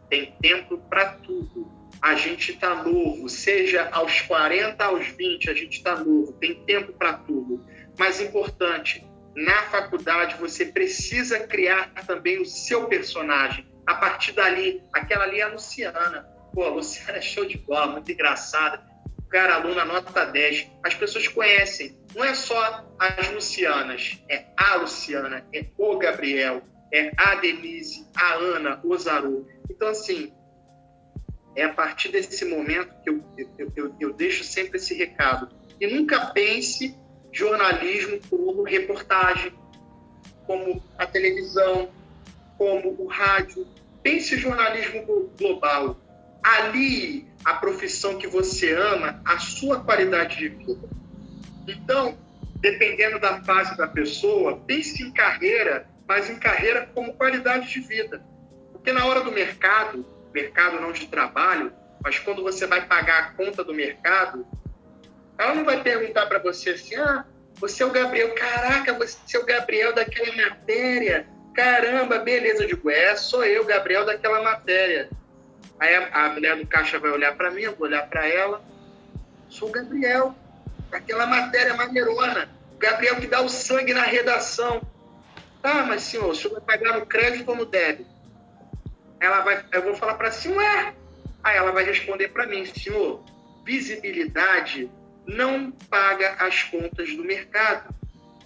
Tem 0.09 0.33
tempo 0.41 0.79
para 0.79 1.13
tudo. 1.15 1.71
A 2.01 2.15
gente 2.15 2.53
está 2.53 2.83
novo, 2.85 3.29
seja 3.29 3.89
aos 3.91 4.21
40, 4.23 4.85
aos 4.85 5.07
20, 5.09 5.51
a 5.51 5.55
gente 5.55 5.79
está 5.79 5.97
novo. 5.97 6.33
Tem 6.35 6.55
tempo 6.65 6.93
para 6.93 7.15
tudo. 7.15 7.65
Mas 7.99 8.21
importante, 8.21 9.05
na 9.35 9.63
faculdade 9.65 10.37
você 10.39 10.67
precisa 10.67 11.41
criar 11.41 11.93
também 12.07 12.41
o 12.41 12.45
seu 12.45 12.87
personagem. 12.87 13.67
A 13.87 13.95
partir 13.95 14.33
dali, 14.33 14.83
aquela 14.93 15.25
ali 15.25 15.41
é 15.41 15.45
a 15.45 15.49
Luciana. 15.49 16.27
Pô, 16.53 16.65
a 16.65 16.69
Luciana 16.69 17.19
é 17.19 17.21
show 17.21 17.45
de 17.45 17.59
bola, 17.59 17.87
muito 17.93 18.11
engraçada. 18.11 18.83
Cara, 19.29 19.57
aluna 19.57 19.85
nota 19.85 20.25
10. 20.25 20.71
As 20.83 20.95
pessoas 20.95 21.29
conhecem. 21.29 21.97
Não 22.15 22.25
é 22.25 22.35
só 22.35 22.87
as 22.99 23.31
Lucianas, 23.31 24.19
é 24.29 24.47
a 24.57 24.77
Luciana, 24.77 25.47
é 25.53 25.67
o 25.77 25.99
Gabriel, 25.99 26.63
é 26.93 27.13
a 27.17 27.35
Denise, 27.37 28.07
a 28.15 28.35
Ana, 28.35 28.81
o 28.85 28.97
Zaru. 28.97 29.47
Então, 29.69 29.89
assim, 29.89 30.33
é 31.55 31.65
a 31.65 31.73
partir 31.73 32.11
desse 32.11 32.45
momento 32.45 32.95
que 33.03 33.11
eu, 33.11 33.25
eu, 33.59 33.73
eu, 33.77 33.95
eu 33.99 34.13
deixo 34.13 34.45
sempre 34.45 34.77
esse 34.77 34.95
recado. 34.95 35.49
E 35.81 35.87
nunca 35.87 36.27
pense 36.27 36.97
jornalismo 37.33 38.21
como 38.31 38.63
reportagem, 38.63 39.53
como 40.47 40.83
a 40.97 41.07
televisão, 41.07 41.91
como 42.57 42.95
o 42.99 43.07
rádio. 43.07 43.67
Pense 44.03 44.37
jornalismo 44.37 45.31
global. 45.39 45.99
Ali, 46.43 47.27
a 47.45 47.55
profissão 47.55 48.19
que 48.19 48.27
você 48.27 48.73
ama, 48.73 49.21
a 49.25 49.39
sua 49.39 49.81
qualidade 49.81 50.39
de 50.39 50.49
vida. 50.49 50.89
Então, 51.67 52.17
dependendo 52.61 53.19
da 53.19 53.43
fase 53.43 53.77
da 53.77 53.89
pessoa, 53.89 54.59
pense 54.67 55.03
em 55.03 55.11
carreira, 55.11 55.89
mas 56.09 56.31
em 56.31 56.39
carreira 56.39 56.89
como 56.95 57.15
qualidade 57.15 57.69
de 57.69 57.81
vida. 57.81 58.25
Porque 58.73 58.93
na 58.93 59.05
hora 59.07 59.21
do 59.21 59.33
mercado, 59.33 60.05
mercado 60.33 60.81
não 60.81 60.93
de 60.93 61.07
trabalho, 61.07 61.73
mas 62.03 62.19
quando 62.19 62.43
você 62.43 62.67
vai 62.67 62.87
pagar 62.87 63.19
a 63.19 63.31
conta 63.31 63.65
do 63.65 63.75
mercado, 63.75 64.47
ela 65.39 65.55
não 65.55 65.65
vai 65.65 65.83
perguntar 65.83 66.27
para 66.27 66.39
você 66.39 66.71
assim, 66.71 66.95
ah, 66.97 67.25
você 67.55 67.83
é 67.83 67.87
o 67.87 67.91
Gabriel, 67.91 68.35
caraca, 68.35 68.93
você 68.93 69.37
é 69.37 69.41
o 69.41 69.47
Gabriel 69.47 69.95
daquela 69.95 70.35
matéria, 70.37 71.27
caramba, 71.55 72.19
beleza, 72.19 72.63
eu 72.63 72.69
digo, 72.69 72.91
é, 72.91 73.17
sou 73.17 73.45
eu, 73.45 73.65
Gabriel 73.65 74.05
daquela 74.05 74.43
matéria. 74.43 75.09
Aí 75.79 75.95
a, 75.95 76.29
mulher 76.31 76.57
do 76.57 76.67
caixa 76.67 76.99
vai 76.99 77.11
olhar 77.11 77.35
para 77.35 77.51
mim, 77.51 77.63
eu 77.63 77.75
vou 77.75 77.87
olhar 77.87 78.07
para 78.09 78.27
ela, 78.29 78.63
sou 79.49 79.69
o 79.69 79.73
Gabriel, 79.73 80.35
daquela 80.91 81.27
matéria 81.27 81.75
maneirona, 81.75 82.49
o 82.75 82.79
Gabriel 82.79 83.17
que 83.17 83.27
dá 83.27 83.41
o 83.41 83.49
sangue 83.49 83.93
na 83.93 84.03
redação. 84.03 84.81
Tá, 85.67 85.83
mas 85.83 86.03
senhor, 86.03 86.31
o 86.31 86.33
senhor 86.33 86.53
vai 86.53 86.79
pagar 86.79 86.97
no 86.97 87.05
crédito 87.05 87.49
ou 87.49 87.57
no 87.57 87.67
débito? 87.67 88.09
Ela 89.19 89.41
vai, 89.41 89.65
eu 89.73 89.83
vou 89.83 89.97
falar 89.97 90.15
para 90.15 90.31
si, 90.31 90.49
ué. 90.49 90.95
Aí 91.43 91.57
ela 91.57 91.73
vai 91.73 91.83
responder 91.83 92.29
para 92.29 92.47
mim, 92.47 92.65
senhor, 92.65 93.21
visibilidade 93.65 94.89
não 95.27 95.73
paga 95.73 96.37
as 96.39 96.63
contas 96.63 97.13
do 97.17 97.25
mercado. 97.25 97.93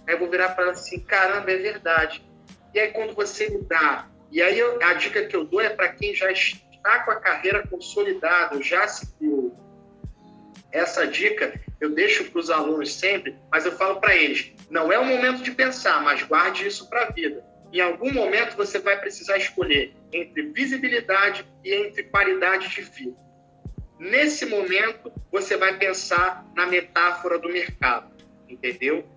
Aí 0.07 0.15
eu 0.15 0.17
vou 0.17 0.31
virar 0.31 0.49
para 0.55 0.63
ela 0.63 0.71
assim, 0.71 0.99
caramba, 0.99 1.51
é 1.51 1.57
verdade. 1.57 2.27
E 2.73 2.79
aí 2.79 2.87
quando 2.87 3.13
você 3.13 3.51
me 3.51 3.61
dá, 3.65 4.07
e 4.31 4.41
aí 4.41 4.57
eu, 4.57 4.81
a 4.81 4.93
dica 4.93 5.23
que 5.23 5.35
eu 5.35 5.43
dou 5.43 5.61
é 5.61 5.69
para 5.69 5.89
quem 5.89 6.15
já 6.15 6.31
está 6.31 7.03
com 7.03 7.11
a 7.11 7.19
carreira 7.19 7.67
consolidada, 7.67 8.59
já 8.63 8.87
se 8.87 9.05
criou. 9.17 9.55
Essa 10.71 11.05
dica 11.05 11.59
eu 11.79 11.89
deixo 11.89 12.25
para 12.25 12.39
os 12.39 12.49
alunos 12.49 12.93
sempre, 12.93 13.35
mas 13.51 13.65
eu 13.65 13.71
falo 13.71 13.99
para 13.99 14.15
eles, 14.15 14.53
não 14.69 14.91
é 14.91 14.99
o 14.99 15.05
momento 15.05 15.41
de 15.41 15.51
pensar, 15.51 16.01
mas 16.01 16.23
guarde 16.23 16.67
isso 16.67 16.87
para 16.89 17.03
a 17.03 17.11
vida. 17.11 17.43
Em 17.73 17.79
algum 17.79 18.13
momento 18.13 18.55
você 18.55 18.79
vai 18.79 18.99
precisar 18.99 19.37
escolher 19.37 19.93
entre 20.11 20.43
visibilidade 20.43 21.45
e 21.63 21.73
entre 21.73 22.03
paridade 22.03 22.69
de 22.69 22.81
vida. 22.81 23.15
Nesse 23.97 24.45
momento, 24.45 25.11
você 25.31 25.55
vai 25.55 25.77
pensar 25.77 26.45
na 26.55 26.65
metáfora 26.65 27.37
do 27.37 27.47
mercado, 27.47 28.11
entendeu? 28.49 29.07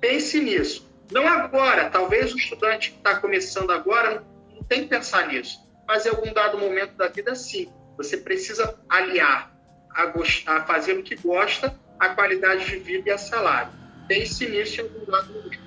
Pense 0.00 0.38
nisso. 0.40 0.88
Não 1.10 1.26
agora, 1.26 1.90
talvez 1.90 2.32
o 2.32 2.38
estudante 2.38 2.92
que 2.92 2.98
está 2.98 3.16
começando 3.16 3.72
agora 3.72 4.24
não 4.54 4.62
tem 4.62 4.82
que 4.82 4.88
pensar 4.88 5.26
nisso, 5.26 5.58
mas 5.86 6.06
em 6.06 6.10
algum 6.10 6.32
dado 6.32 6.56
momento 6.56 6.92
da 6.92 7.08
vida, 7.08 7.34
sim. 7.34 7.72
Você 7.96 8.16
precisa 8.18 8.78
aliar 8.88 9.57
a, 9.94 10.06
gostar, 10.06 10.58
a 10.58 10.64
fazer 10.64 10.98
o 10.98 11.02
que 11.02 11.16
gosta, 11.16 11.78
a 11.98 12.08
qualidade 12.10 12.66
de 12.66 12.76
vida 12.78 13.10
e 13.10 13.12
a 13.12 13.18
salário. 13.18 13.72
Pense 14.06 14.48
nisso 14.48 14.80
em 14.80 14.84
algum 14.84 15.04
dado 15.10 15.32
momento. 15.32 15.58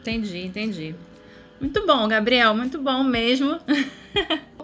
Entendi, 0.00 0.46
entendi. 0.46 0.94
Muito 1.60 1.84
bom, 1.86 2.06
Gabriel, 2.06 2.54
muito 2.54 2.80
bom 2.80 3.02
mesmo. 3.02 3.58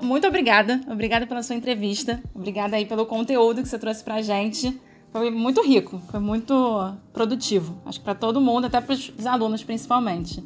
Muito 0.00 0.26
obrigada. 0.26 0.80
Obrigada 0.86 1.26
pela 1.26 1.42
sua 1.42 1.56
entrevista. 1.56 2.22
Obrigada 2.34 2.76
aí 2.76 2.84
pelo 2.84 3.06
conteúdo 3.06 3.62
que 3.62 3.68
você 3.68 3.78
trouxe 3.78 4.04
pra 4.04 4.20
gente. 4.20 4.78
Foi 5.10 5.30
muito 5.30 5.62
rico, 5.62 6.02
foi 6.10 6.20
muito 6.20 6.94
produtivo. 7.12 7.80
Acho 7.86 8.00
que 8.00 8.04
para 8.04 8.14
todo 8.14 8.40
mundo, 8.40 8.66
até 8.66 8.80
para 8.80 8.94
os 8.94 9.26
alunos 9.26 9.62
principalmente. 9.62 10.44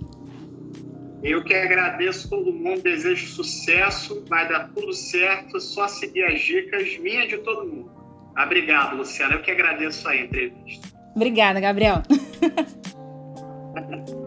Eu 1.22 1.42
que 1.42 1.54
agradeço 1.54 2.28
todo 2.28 2.52
mundo, 2.52 2.82
desejo 2.82 3.26
sucesso, 3.26 4.22
vai 4.28 4.48
dar 4.48 4.68
tudo 4.68 4.92
certo, 4.92 5.58
só 5.58 5.88
seguir 5.88 6.22
as 6.24 6.40
dicas, 6.40 6.96
minha 6.98 7.26
de 7.26 7.38
todo 7.38 7.66
mundo. 7.66 7.90
Obrigado, 8.42 8.96
Luciana. 8.96 9.34
Eu 9.34 9.42
que 9.42 9.50
agradeço 9.50 10.08
a 10.08 10.16
entrevista. 10.16 10.88
Obrigada, 11.14 11.60
Gabriel. 11.60 12.02